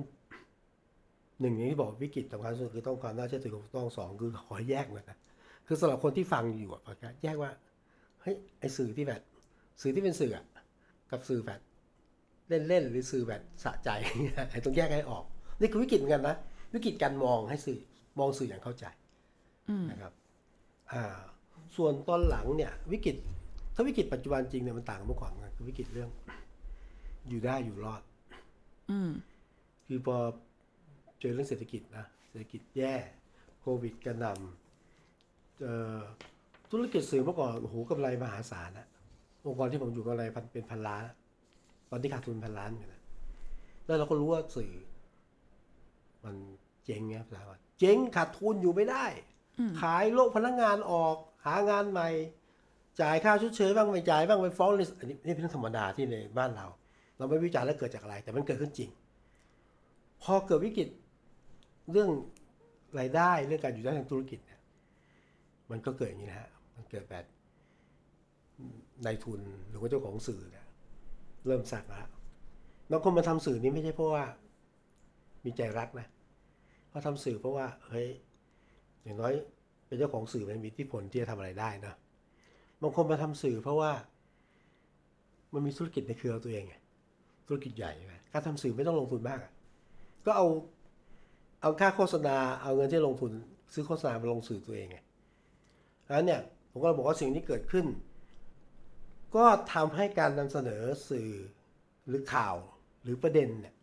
[1.41, 5.19] หนึ่งอย่างที่บอกวิกฤตสำคัญที่สุดคือต้องความน่าเชื่อถือถูกต้องสองคือขอให้แยกหน่อยนะ
[5.67, 9.21] คือสำหรับคนที่ฟังอยู่อะพอดแคสต์แยกว่าเฮ้ยไอสื่อที่แบบ
[9.81, 10.45] สื่อที่เป็นสื่ออะ
[11.11, 11.61] กับสื่อแบบ
[12.49, 13.91] เล่นๆหรือสื่อแบบสะใจ
[14.51, 15.25] ไอ้ต้องแยกให้ออก
[15.61, 16.37] นี่คือวิกฤตเหมือนกันนะ
[16.75, 17.79] วิกฤตการมองให้สื่อ
[18.19, 18.85] มองสื่ออย่างเข้าใจ
[19.69, 20.13] อืมนะครับ
[20.93, 21.03] อ่า
[21.77, 23.17] ส่วนตอนหลังเนี่ย วิกฤต
[23.75, 26.11] ถ้าวิกฤตปัจจุบันจริงเนี่ยมันต่างกับเมื่อก่อนนะคือวิกฤตเรื่อง
[27.29, 28.03] อยู่ได้อยู่รอด
[28.91, 29.11] อืม
[29.87, 30.17] คือพอ
[31.21, 32.95] เจอเรื่องเศรษฐกิจนะเศรษฐกิจแย่
[33.61, 36.01] โควิดกระหน่ำเอ่อ
[36.71, 38.87] ธุรกิจสื่อเมื่อก่อนโอ้โหกำไรมหาศาลนะ
[39.47, 41.03] องค์กรที่ผมอยู่กำไรพันเป็นพันล้าน
[41.91, 43.03] ตอนที่ขาดทุนพันล้านอยู่นะ
[43.87, 44.73] แล้วเราก็รู้ว่าสื่อ
[46.25, 46.35] มัน
[46.85, 49.05] เจ๊งไงภาษาว่าเจ๊งขาดทุนอยู่ไม่ได้
[49.59, 52.09] อืมขายโลกพนักงานออก หางานใหม่
[53.01, 56.67] จ่ายค่าชดเชยบ้างไม่จ่ายบ้างไปฟ้องเลยอันนี้นี่เป็นเรื่องธรรมดาที่ในบ้านเรา
[57.19, 58.91] เราไม่วิจารณ์แล้วเกิดจากอะไร แต่มันเกิดขึ้นจริง
[60.23, 60.89] พอเกิดวิกฤต
[61.93, 62.09] เรื่อง
[62.99, 64.61] รายได้เรื่องการอยู่ได้ทางธุรกิจเนี่ย
[65.71, 66.56] มันก็เกิดอย่างนี้นะฮะมัน
[66.91, 67.25] เกิดแบบ
[69.07, 70.67] นายทุนหรือว่าเจ้าของสื่อเนี่ย
[71.47, 72.07] เริ่มสักแล้ว
[72.91, 74.25] บางคนมาทำสื่อนี้ไม่ใช่เพราะว่า
[75.45, 76.07] มีใจรักนะ
[76.89, 78.09] เขาทำสื่อเพราะว่าเฮ้ย
[79.03, 79.33] อย่างน้อย
[79.87, 81.95] เป็นเจ้าของสื่อมันมีทธิพลที่จะทำอะไรได้นะ
[82.83, 83.93] บางคนมาทำสื่อเพราะว่า
[85.53, 86.75] มันมีธุรกิจในเครือตัวเองไง
[87.47, 89.39] ธุรกิจใหญ่ไงการทำสื่อไม่ต้องลงทุนมาก
[90.27, 90.47] ก็เอา
[91.63, 93.33] เอาค่าโฆษณาเอาเงินที่ลงทุน
[93.75, 94.99] ซื้อโฆษณามาลงสื่อตัวเองไง
[96.07, 96.41] ดังนั้นเนี่ย
[96.77, 97.87] ผมก็บอกว่าสิ่งที่เกิดขึ้น
[99.37, 101.31] ก็ทำให้การนำเสนอสื่อ
[102.07, 102.57] หรือข่าว
[103.03, 103.75] หรือประเด็นเนี่ย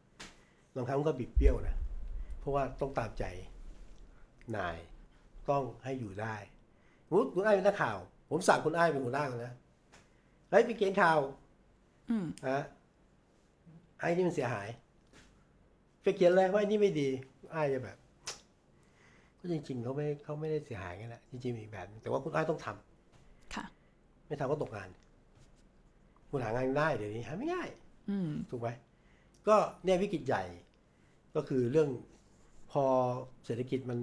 [0.75, 1.77] บางครั้งก็บิดเบี้ยวนะ
[2.39, 3.23] เพราะว่าต้องตามใจ
[4.55, 4.77] นาย
[5.49, 6.35] ต้องให้อยู่ได้
[7.07, 7.97] สมมุติคุณไอ้ายเป็นนักข่าว
[8.29, 9.53] ผมสั่งคุณไอ้ายเป็นหัวหน้านะ
[10.49, 11.19] เฮ้ยไปเขียนข่าว
[12.09, 12.61] อืมฮะ
[13.99, 14.67] ไอ้นี่มันเสียหาย
[16.01, 17.09] ไปเขียนเลยว่าไอ้นี่ไม่ดี
[17.51, 17.97] ไอ้ายจะแบบ
[19.43, 23.65] ก็จริง ๆเขาไม่เขาไม่ได้เสียหายกันแหละจริงๆมีอีกแบบนึงแต่ว่าคุณไอ้ายต้องทำค่ะ
[24.27, 24.89] ไม่ทำก็ตกงาน
[26.29, 27.69] คุณหางานได้เดี๋ยวนี้หาไม่ง่าย
[28.09, 28.69] อืมถูกไหม
[29.47, 30.43] ก็เนี่ยวิกฤตใหญ่
[31.35, 31.89] ก็คือเรื่อง
[32.71, 32.85] พอ
[33.45, 33.99] เศรษฐกิจมัน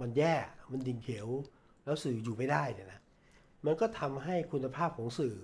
[0.00, 0.34] มันแย่
[0.72, 1.28] มันดิ่งเหว
[1.84, 3.00] แล้วสื่ออยู่ไม่ได้เนี่ยนะ
[3.64, 5.36] มันก็ทำให้คุณภาพของสื่อ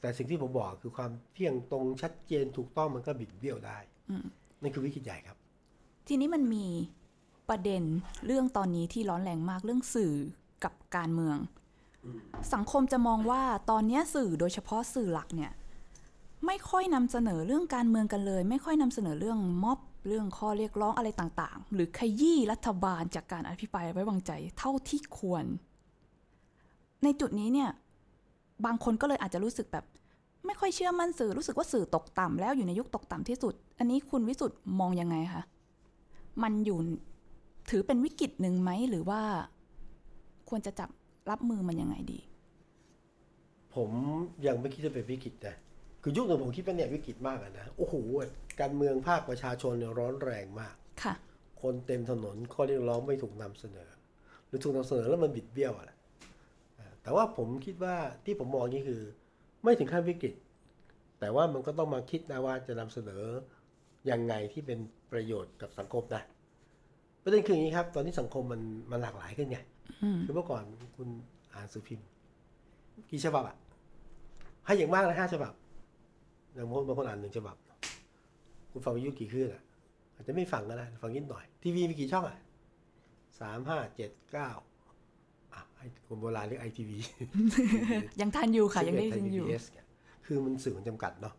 [0.00, 3.78] แต่สิ่งที่ผมบอกคือความเที่ยงตรงชัดเจนถูกต้องมันก็บิดเบี้ยวได้
[4.10, 4.24] อืม
[4.62, 5.36] นั่นคือวิกฤตใหญ่ครับ
[6.08, 6.66] ทีนี้มันมี
[7.48, 7.82] ประเด็น
[8.26, 10.14] เรื่องตอนนี้ที่ร้อนแรงมากเรื่องสื่อ
[10.64, 11.36] กับการเมือง
[12.54, 15.52] สังคมจะมองว่าตอนเนี้ยสื่อโดยเฉพาะสื่อหลักเนี่ย
[16.46, 25.44] ไม่ค่อยนำเสนอเรื่องการเมืองกันเลย ไม่ค่อยนำเสนอเรื่องม็อบเรื่องข้อเรียกร้องอะไรต่างๆ หรือขยี้รัฐบาลจากการอภิปรายไว้วางใจเท่าที่ควร
[27.04, 27.70] ในจุดนี้เนี่ย
[28.64, 29.84] บางคนก็เลยอาจจะรู้สึกแบบ
[30.46, 35.42] ไม่ค่อยเชื่อมั่นสื่อรู้สึกว่าสื่อตกต่ำแล้วอยู่ในยุคตกต่ำที่สุด อันนี้คุณวิสุทธ์มองยังไงคะ
[36.42, 36.78] มันอยู่
[37.70, 39.20] ถือเป็นวิกฤตหนึ่งไหมหรือว่า
[40.48, 40.90] ควรจะจับ
[41.30, 42.20] รับมือมันยังไงดี
[43.74, 43.90] ผม
[44.46, 45.56] ยังไม่คิดจะเป็นวิกฤตนะ
[46.02, 47.94] คือยุคหนึ่งผมคิดว่าเนี่ยวิกฤตมากอะนะโอ้โห
[48.60, 51.14] การเมืองภาคประชาชนเนี่ยร้อนแรงมากค่ะ
[51.62, 53.88] คนเต็มถนนข้อเรียกร้องไม่ถูกนำเสนอ
[54.46, 55.98] หรือถูกนำเสนอแล้วมันบิดเบี้ยวอะแหละ
[56.78, 57.94] อ่าแต่ว่าผมคิดว่า
[58.24, 59.00] ที่ผมมองนี่คือ
[59.62, 60.34] ไม่ถึงขั้นวิกฤต
[61.20, 63.22] แต่ว่ามันก็ต้องมาคิดนะว่าจะนำเสนอ
[64.10, 64.78] ยังไงที่เป็น
[65.12, 66.22] ประโยชน์กับสังคมนะ
[67.28, 68.60] ประเด็นคืออย่างนี้ครับ ตอนนี้สังคมมัน
[68.90, 69.58] มันหลากหลายขึ้นไง
[70.02, 70.62] อืมคือเมื่อก่อน
[70.96, 71.08] คุณ
[71.54, 72.06] อ่านสื่อพิมพ์
[73.10, 73.56] กี่ฉบับอะ
[74.66, 75.52] ให้อย่างมากนะห้าฉบับ
[76.54, 77.56] อย่างบางคนบางคนอ่านหนึ่งฉบับ
[78.72, 79.62] คุณฟังวิทยุกี่คลื่นอะ
[80.14, 82.38] อาจจะไม่ฟังก็ได้ฟังนิดหน่อย ทีวีมีกี่ช่องอะ
[83.40, 84.50] สามห้าเจ็ดเก้า
[85.52, 86.98] อะไอ้คนโบราณเรียกไอทีวี
[88.20, 89.46] ยังทันอยู่ค่ะ ยังได้ยินอยู่
[90.26, 91.34] คือมันสื่อมันจำกัดเนาะ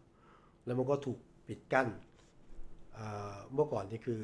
[0.66, 1.18] แล้วมันก็ถูก
[1.48, 1.88] ปิดกั้น
[2.94, 4.22] เอ่อเมื่อก่อนนี่คือ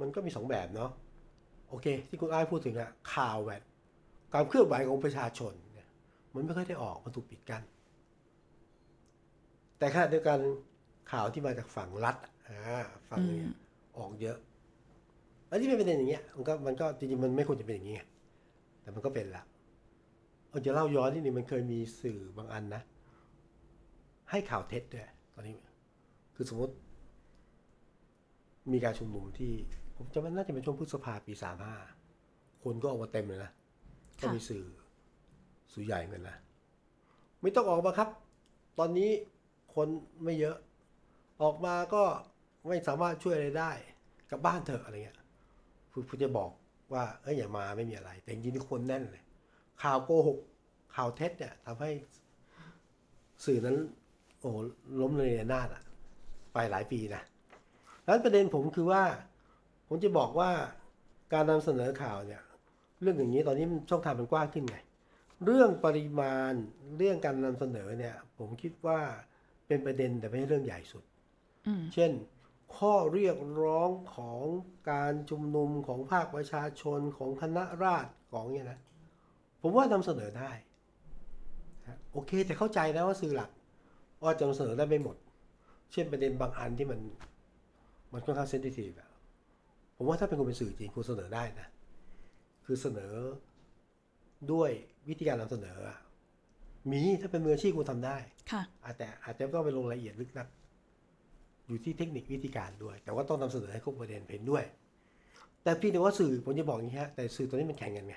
[0.00, 0.90] มันก็มีสองแบบเนาะ
[1.68, 3.62] โอเค ที่คุณอ้ายพูดถึงอะข่าวแบบ
[4.34, 5.88] การเคลื่อนไหวของประชาชนเนี่ย
[6.34, 7.62] มันไม่ค่อยได้ออกมันถูกปิดกั้น
[9.78, 10.38] แต่ขณะเดียวกัน
[11.12, 13.42] ข่าวที่มาจากฝั่งรัฐอ่าฝั่งเนี้
[13.98, 14.38] ออกเยอะ
[15.50, 18.02] อันที่เป็นประเด็นอย่างเงี้ยมันก็มันก็จริงๆมันไม่ควรจะเป็นอย่างนี้ไง
[18.82, 19.42] แต่มันก็เป็นละ
[20.48, 22.82] เอาจะเล่าย้อนนิดนึงมันเคยมีสื่อบางอันนะ
[24.30, 25.54] ให้ข่าวเท็จด้วยตอนนี้
[26.34, 26.74] คือสมมติ
[28.72, 29.52] มีการชุมนุมที่
[29.98, 31.76] ผมจำว่าน่าจะเป็นช่วงพฤษภาปีสามห้า
[32.62, 33.50] คนก็ออกมาเต็มเลยนะ
[34.20, 34.64] ก็มีสื่อ
[35.72, 36.36] สื่อใหญ่เหมือนกันนะ
[37.42, 38.08] ไม่ต้องออกมาครับ
[38.78, 39.10] ตอนนี้
[39.74, 39.88] คน
[40.24, 40.56] ไม่เยอะ
[41.42, 42.02] ออกมาก็
[42.68, 43.70] ไม่สามารถช่วยอะไรได้
[44.30, 45.18] กลับบ้านเถอะอะไรเงี้ย
[45.92, 46.50] คือผมจะบอก
[46.92, 49.22] ว่าเอ้ยอย่ามาไม่มีอะไร แต่จริงๆนี่คนแน่นเลย
[49.82, 50.38] ข่าวโกหก
[50.96, 51.90] ข่าวเท็จเนี่ยทำให้
[53.44, 53.76] สื่อนั้น
[54.40, 54.56] โอ้โห
[55.00, 55.82] ล้มเลยในนาดอะ
[56.52, 57.22] ไปหลายปีนะ
[58.04, 59.02] ดังนั้นประเด็นผมคือว่า
[59.88, 60.50] ผมจะบอกว่า
[61.32, 62.42] การนำเสนอข่าวเนี่ย
[63.00, 64.76] เรื่องอย่างนี้ตอนนี้มันช่องทางมันกว้างขึ้นไง
[65.44, 66.52] เรื่องปริมาณ
[66.96, 69.00] เรื่องการนำเสนอเนี่ย ผมคิดว่า
[69.66, 71.04] เป็นประเด็นแต่ไม่ใช่เรื่องใหญ่สุด
[71.66, 72.12] อืมเช่น
[72.76, 74.42] ข้อเรียกร้องของ
[74.90, 78.78] การชุมนุมของภาคประชาชนของคณะราษฎรของเนี่ยนะ
[79.62, 80.50] ผมว่านำเสนอได้
[81.86, 83.50] นะโอเค แต่เข้าใจนะว่าสื่อหลัก
[84.22, 85.16] ว่าจะนำเสนอได้ไม่หมด
[85.92, 87.00] เช่นประเด็นบางอันที่มัน
[88.12, 89.07] มันค่อนข้างเซนซิทีฟอะ
[89.98, 91.66] ผมว่าถ้าเป็นคนเป็นสื่อจริงคุณเสนอได้นะ
[92.66, 93.12] คือเสนอ
[94.52, 94.70] ด้วย
[95.08, 95.98] วิธีการนำเสนออะ
[96.92, 98.16] มีถ้าเป็นมืออาชีพคุณทำได้
[98.50, 100.48] ค่ะอาจแต่อาจจะไม่ต้องไปลงรายละเอียดลึกนัก
[101.66, 104.64] อยู่ที่เทคนิควิธีการด้วย แต่ว่าต้องนำเสนอให้ครบประเด็นเห็นด้วย
[105.62, 108.14] แต่พี่แต่ว่าสื่อผมจะบอกอย่างนี้ฮะ แต่สื่อตัวนี้มันแข่งกันไง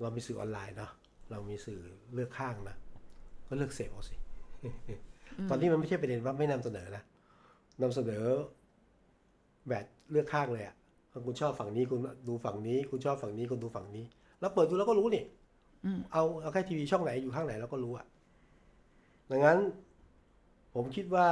[0.00, 0.90] เรามีสื่อออนไลน์เนาะ
[1.30, 1.80] เรามีสื่อ
[2.14, 2.76] เลือกข้างนะ
[3.48, 4.14] ก็เลือกเสพเอาสิ
[5.50, 7.02] ตอนนี้มันไม่ใช่ประเด็นว่าไม่นำเสนอนะ
[7.82, 8.24] นำเสนอ
[9.68, 10.74] แบบ เลือกข้างเลยอะ่ะ
[11.26, 14.04] คุณชอบฝั่งนี้คุณดูฝั่งนี้ คุณชอบฝั่งนี้คุณดูฝั่งนี้
[14.40, 15.24] แล้วเปิดดูแล้วก็รู้นี่
[16.12, 18.06] เอาเอาแค่ทีวีช่องไหนอยู่ข้างไหนเราก็รู้อะ
[19.30, 19.58] ดังนั้น
[20.74, 21.28] ผมคิดว่า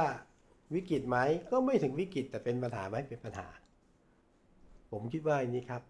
[0.75, 1.17] วิกฤตไหม
[1.51, 3.47] ก็ไม่ถึงวิกฤต แต่เป็นปัญหาไหมเป็นปัญหา
[4.91, 5.81] ผมคิดว่าอย่างนี้ครับ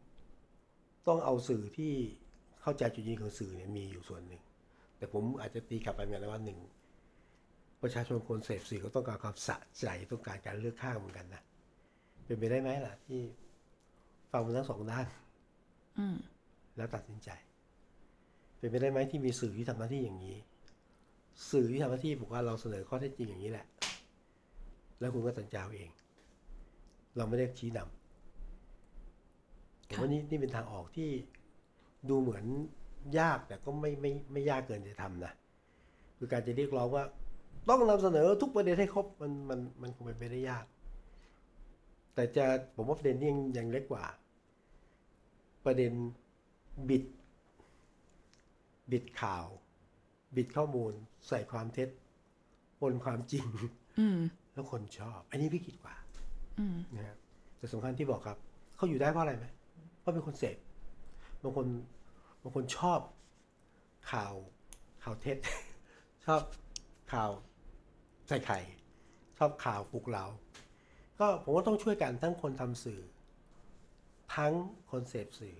[1.08, 1.94] ต้องเอาสื่อที่
[2.62, 4.42] เข้าใจจุดยืนของสื่อเนี่ยมีอยู่ส่วนหนึ่ง
[4.98, 6.60] แต่ผมอาจจะตีกลับไปเหมือนกันว่าหนึ่ง
[7.82, 11.44] ประชาชนคนเสพสื่อก็ต้องการความสะใจต้องการการเลือกข้างเหมือนกันนะ
[12.30, 13.22] เป็นไปได้ไหมล่ะ ที่
[14.32, 15.06] ฟังมันทั้งสองด้าน
[15.98, 16.18] อืม
[16.76, 17.30] แล้วตัดสินใจ
[18.58, 20.38] เป็นไปได้ไหมที่มีสื่อที่ทำหน้าที่อย่างนี้
[21.52, 23.66] สื่อที่ทำหน้าที่บอกว่าเราเสนอข้อเท็จจริงอย่างนี้แหละ
[25.00, 25.90] แล้วคุณก็ตัดสินใจเอาเอง
[27.18, 31.10] เราไม่ได้ชี้นำผมว่านี่นี่เป็นทางออกที่
[32.10, 32.46] ดูเหมือน
[33.20, 35.34] ยากแต่ก็ไม่ไม่ไม่ยากเกินจะทำนะ
[36.18, 37.04] คือการจะเรียกร้องว่า
[37.70, 40.66] ต้องนำเสนอทุกประเด็นให้ครบมันมันมันคงเป็นไปได้ยาก
[42.20, 42.46] แต่จะ
[42.76, 44.06] ผมว่าประเด็นนี้ยังยังเล็กกว่า
[45.66, 45.92] ประเด็น
[46.90, 47.04] บิด
[48.92, 49.46] บิดข่าว
[50.36, 50.94] บิดข้อมูล
[51.28, 51.90] ใส่ความเท็จ
[52.82, 53.46] ปนความจริง
[54.00, 54.20] อืม
[54.54, 55.96] แล้วคนชอบ อันนี้วิกฤตกว่า
[56.60, 57.18] อืมนะครับ
[57.58, 58.38] แต่สำคัญที่บอกครับ
[58.76, 59.46] เขาอยู่ได้เพราะอะไรไหม
[60.00, 60.58] เพราะเป็นคนเสพ
[61.44, 61.68] บางคน
[62.42, 63.00] บางคนชอบ
[64.12, 64.34] ข่าว
[65.04, 65.38] ข่าวเท็จ
[66.26, 66.42] ชอบ
[67.14, 67.30] ข่าว
[68.28, 68.60] ใส่ไข่
[69.38, 70.26] ชอบข่าวปลุกเรา
[71.20, 73.02] ก็ผมว่าต้องช่วยกันทั้งคนทำสื่อ
[74.36, 74.54] ทั้ง
[74.92, 75.56] คนเสพสื่อ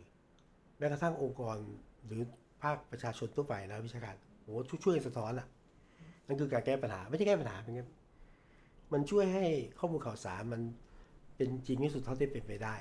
[0.78, 1.58] แม้กระทั่งองค์กร
[2.06, 2.22] หรือ
[2.62, 5.48] ภาคประชาชนทั่วไปนะวิชาการผมว่าช่วยสะท้อนอะ
[6.28, 7.82] นั่นคือการแก้ปัญหา ไม่ใช่แก้ปัญหาเป็นไง
[8.94, 9.46] มันช่วยให้
[9.80, 10.62] ข้อมูลข่าวสารมัน
[11.36, 12.76] เป็นจริงที่สุดเท่าที่เป็นไปได้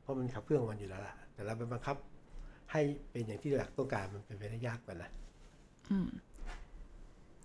[0.00, 1.96] เพราะมันขับเคลื่องมันอยู่แล้วล่ะ แต่เราไปบังคับ
[2.72, 2.80] ให้
[3.10, 5.10] เป็นอย่างที่เราต้องการมันเป็นไปได้ยากกว่านะ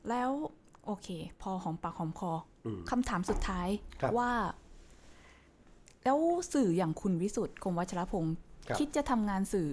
[0.09, 0.31] แล้ว
[0.85, 1.07] โอเค
[1.41, 2.31] พอหอมปากหอมคอ
[2.65, 3.67] อมคำถามสุดท้าย
[4.01, 4.31] ครับว่า
[6.03, 6.17] แล้ว
[6.53, 8.35] สื่ออย่างคุณวิสุทธ์คมวัชรพงศ์
[8.67, 9.67] ครับคิดจะทำงานสื่อ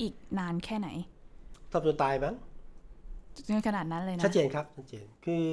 [0.00, 0.88] อีกนานแค่ไหน
[1.72, 2.34] ทำจนตายมั้ง
[3.48, 5.44] จนขนาดนั้นเลยนะ ชัดเจนครับ ชัดเจน คือ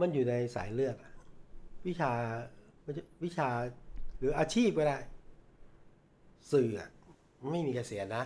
[0.00, 1.12] มันอยู่ในสายเลือดอะ
[1.86, 2.12] วิชา
[3.24, 3.48] วิชา
[4.18, 4.98] หรืออาชีพก็ได้
[6.52, 6.88] สื่ออะ
[7.50, 8.24] ไม่มีเกษียณนะ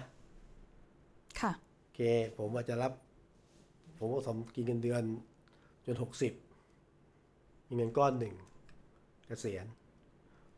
[1.41, 2.01] ค่ะโอเค
[2.39, 2.93] ผมอาจจะรับ
[3.99, 5.03] ผมก็สมกินเงินเดือน
[5.87, 6.33] จนหกสิบ
[7.69, 8.35] มีเงินก้อนหนึ่ง
[9.27, 9.67] เกษียณ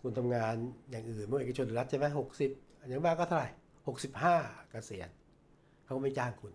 [0.01, 0.55] คุณทำงาน
[0.91, 3.51] อย่างอื่นไม่ว่าเอกชนหรือรัฐใช่ไหมหกสิบอย่างมากก็เท่าไหร่
[3.89, 4.37] หกสิบห้า
[4.71, 5.09] เกษียณ
[5.85, 6.53] เขาก็ไม่จ้างคุณ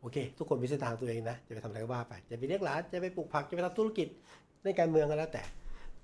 [0.00, 4.08] โอเค ทุกคนมีเส้นทางตัวเองนะ จะไปทำอะไรก็ว่าไป จะไปเลี้ยงหลาน จะไปปลูกผัก จะไปทำธุรกิจ
[4.64, 5.42] ในการเมืองก็แล้วแต่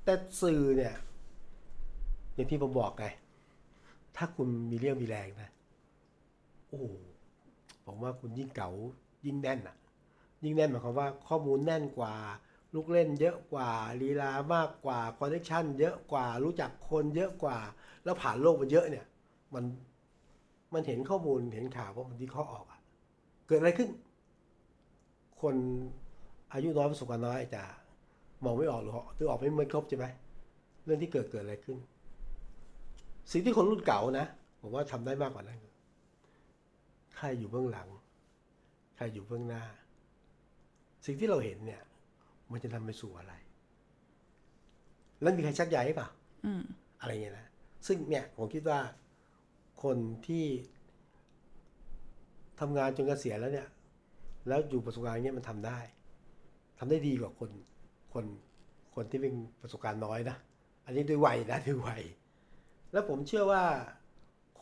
[0.04, 0.94] แต่สื่อเนี่ย
[2.34, 3.06] อย่างที่ผมบอกไง
[4.16, 5.50] ถ้าคุณมีเรี่ยวมีแรงนะ
[6.68, 6.80] โอ้
[7.86, 8.70] ผมว่าคุณยิ่งเก๋า
[9.26, 9.76] ยิ่งแน่นอะ
[10.44, 12.14] ยิ่งแน่นหมายความว่าข้อมูลแน่นกว่า
[12.74, 13.70] ลูกเล่นเยอะกว่า
[14.02, 17.58] ลีลามากกว่าคอนเนคชั่นเยอะกว่ารู้จักคนเยอะกว่า
[18.04, 19.06] แล้วผ่านโลกมาเยอะเนี่ย
[19.54, 19.64] มัน
[20.74, 22.80] มันเห็นข้อมูลเห็นข่าวว่ามันวิเคราะห์ออกอะ
[23.46, 23.88] เกิดอะไรขึ้น
[25.40, 25.54] คน
[26.52, 27.62] อายุน้อยประสบการณ์น้อยจะ
[28.44, 30.06] มองไม่ออกหรือหรือออกไม่ไม่ครบใช่ไหม
[30.84, 31.76] เรื่องที่เกิดเกิดอะไรขึ้น
[33.32, 34.26] สิ่งที่คนรุ่นเก่านะ
[34.60, 35.60] ผมว่าทำได้มากกว่านั้น
[37.16, 37.88] ใครอยู่เบื้องหลัง
[38.96, 39.62] ใครอยู่เบื้องหน้า
[41.06, 41.82] สิ่งที่เราเห็นเนี่ย
[42.52, 43.32] มันจะนำไปสู่อะไร
[45.22, 46.08] แล้วมีใครชักใยให้เปล่า
[46.46, 46.62] อืม
[47.00, 47.46] อะไรเงี้ยนะ
[47.86, 48.80] ซึ่งเนี่ยผมคิดว่า
[49.82, 49.96] คน
[50.26, 50.46] ที่
[52.60, 53.68] ทำงานจนเกษียณแล้วเนี่ย
[54.48, 55.78] แล้วอยู่ประสบการณ์เงี้ยมันทำได้
[56.78, 57.50] ทำได้ดีกว่าคน
[58.12, 58.24] คน
[58.94, 60.36] คนที่เป็นประสบการณ์น้อยนะ
[60.84, 62.02] อันนี้ด้วยวัยนะด้วยวัย
[62.92, 63.64] แล้วผมเชื่อว่า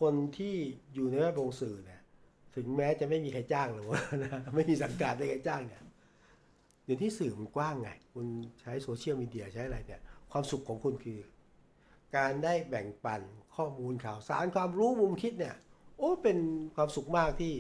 [0.01, 0.55] คนที่
[0.95, 2.01] อยู่ในแวดวงสื่อเนี่ย
[2.55, 5.83] ถึงแม้จะไม่มีใครจ้างหรือว่านะไม่มีสังกัดไม่มีใครจ้างเนี่ย
[6.87, 8.27] เดี๋ยวที่สื่อมันกว้างไง คุณ
[8.61, 10.01] ใช้โซเชียลมีเดียใช้อะไรเนี่ย
[10.33, 11.19] ความสุขของคุณคือ
[12.17, 13.21] การได้แบ่งปัน
[13.57, 15.57] ข้อมูลข่าวสารความรู้มุมคิดเนี่ย
[15.99, 16.39] โอ้เป็น
[16.77, 17.55] ความสุขมากที่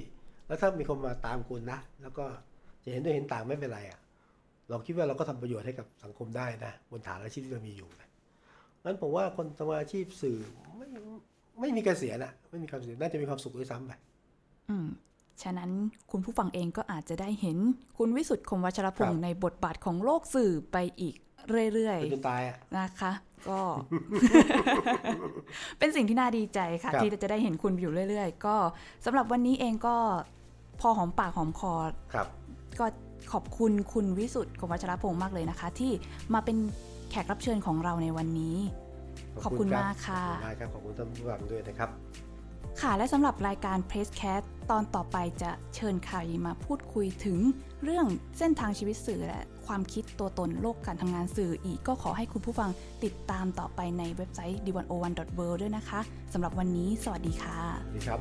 [0.46, 2.24] แล้วถ้ามีคนมาตามคุณนะ แล้วก็
[2.84, 4.00] จะเห็นด้วยเห็นต่างไม่เป็นไรอะ่ะ
[4.68, 8.08] เราคิดว่าเราก็ทำประโยชน์ให้กับสังคมได้นะ บนฐานอาชีพที่เรามีอยู่นะ
[8.84, 10.38] งั้นผมว่าคนทำอาชีพสื่อ
[10.78, 10.86] ไม่
[11.60, 13.92] ไม่มีเกษียณอะไม่มีความเกษียน่าจะมีความสุขด้วยซ้ำไป
[14.70, 14.88] อืม
[15.42, 15.70] ฉะนั้น
[16.10, 17.58] คุณผู้ฟังเองก็อาจจะได้เห็น
[17.98, 21.14] คุณวิสุทธ์คมวัชรพงครัศ์บในบทบาทของโลกสื่อไปอีก
[21.72, 23.12] เรื่อยไปจนตายอะๆนะคะ
[23.48, 23.60] ก็
[25.78, 28.56] เป็นสิ่งที่น่าดีใจค่ะครับที่จะได้เห็นคุณอยู่เรื่อย ๆ ก็
[29.04, 29.96] สำหรับวันนี้เองก็
[30.80, 31.72] พอหอมปากหอมคอ
[32.14, 32.26] ครับ
[32.80, 32.86] ก็
[33.32, 35.92] ขอบคุณคุณวิสุทธ์คมวัชรพงศ์มากเลยนะคะ ที่
[36.34, 36.56] มาเป็น
[37.10, 38.56] แขกรับเชิญของเราในวันนี้
[39.42, 41.90] ขอบคุณรับมากค่ะขอบคุณมากครับขอบคุณท่านผู้ฟังด้วยนะครับ
[42.80, 47.38] ค่ะและสำหรับรายการ Press Cat ตอนต่อไปจะเชิญใครมาพูดคุยถึง
[47.84, 48.06] เรื่อง
[48.38, 52.70] เส้นทางชีวิตสื่อและความคิดตัวตนโลกการทำงานสื่ออีกก็ขอให้คุณผู้ฟัง
[53.04, 56.00] ติดตามต่อไปในเว็บไซต์ d 1 0 1 w o r l d ด้วยนะคะ
[56.32, 58.20] สำหรับวันนี้ สวัสดีค่ะ สวัสดีครับ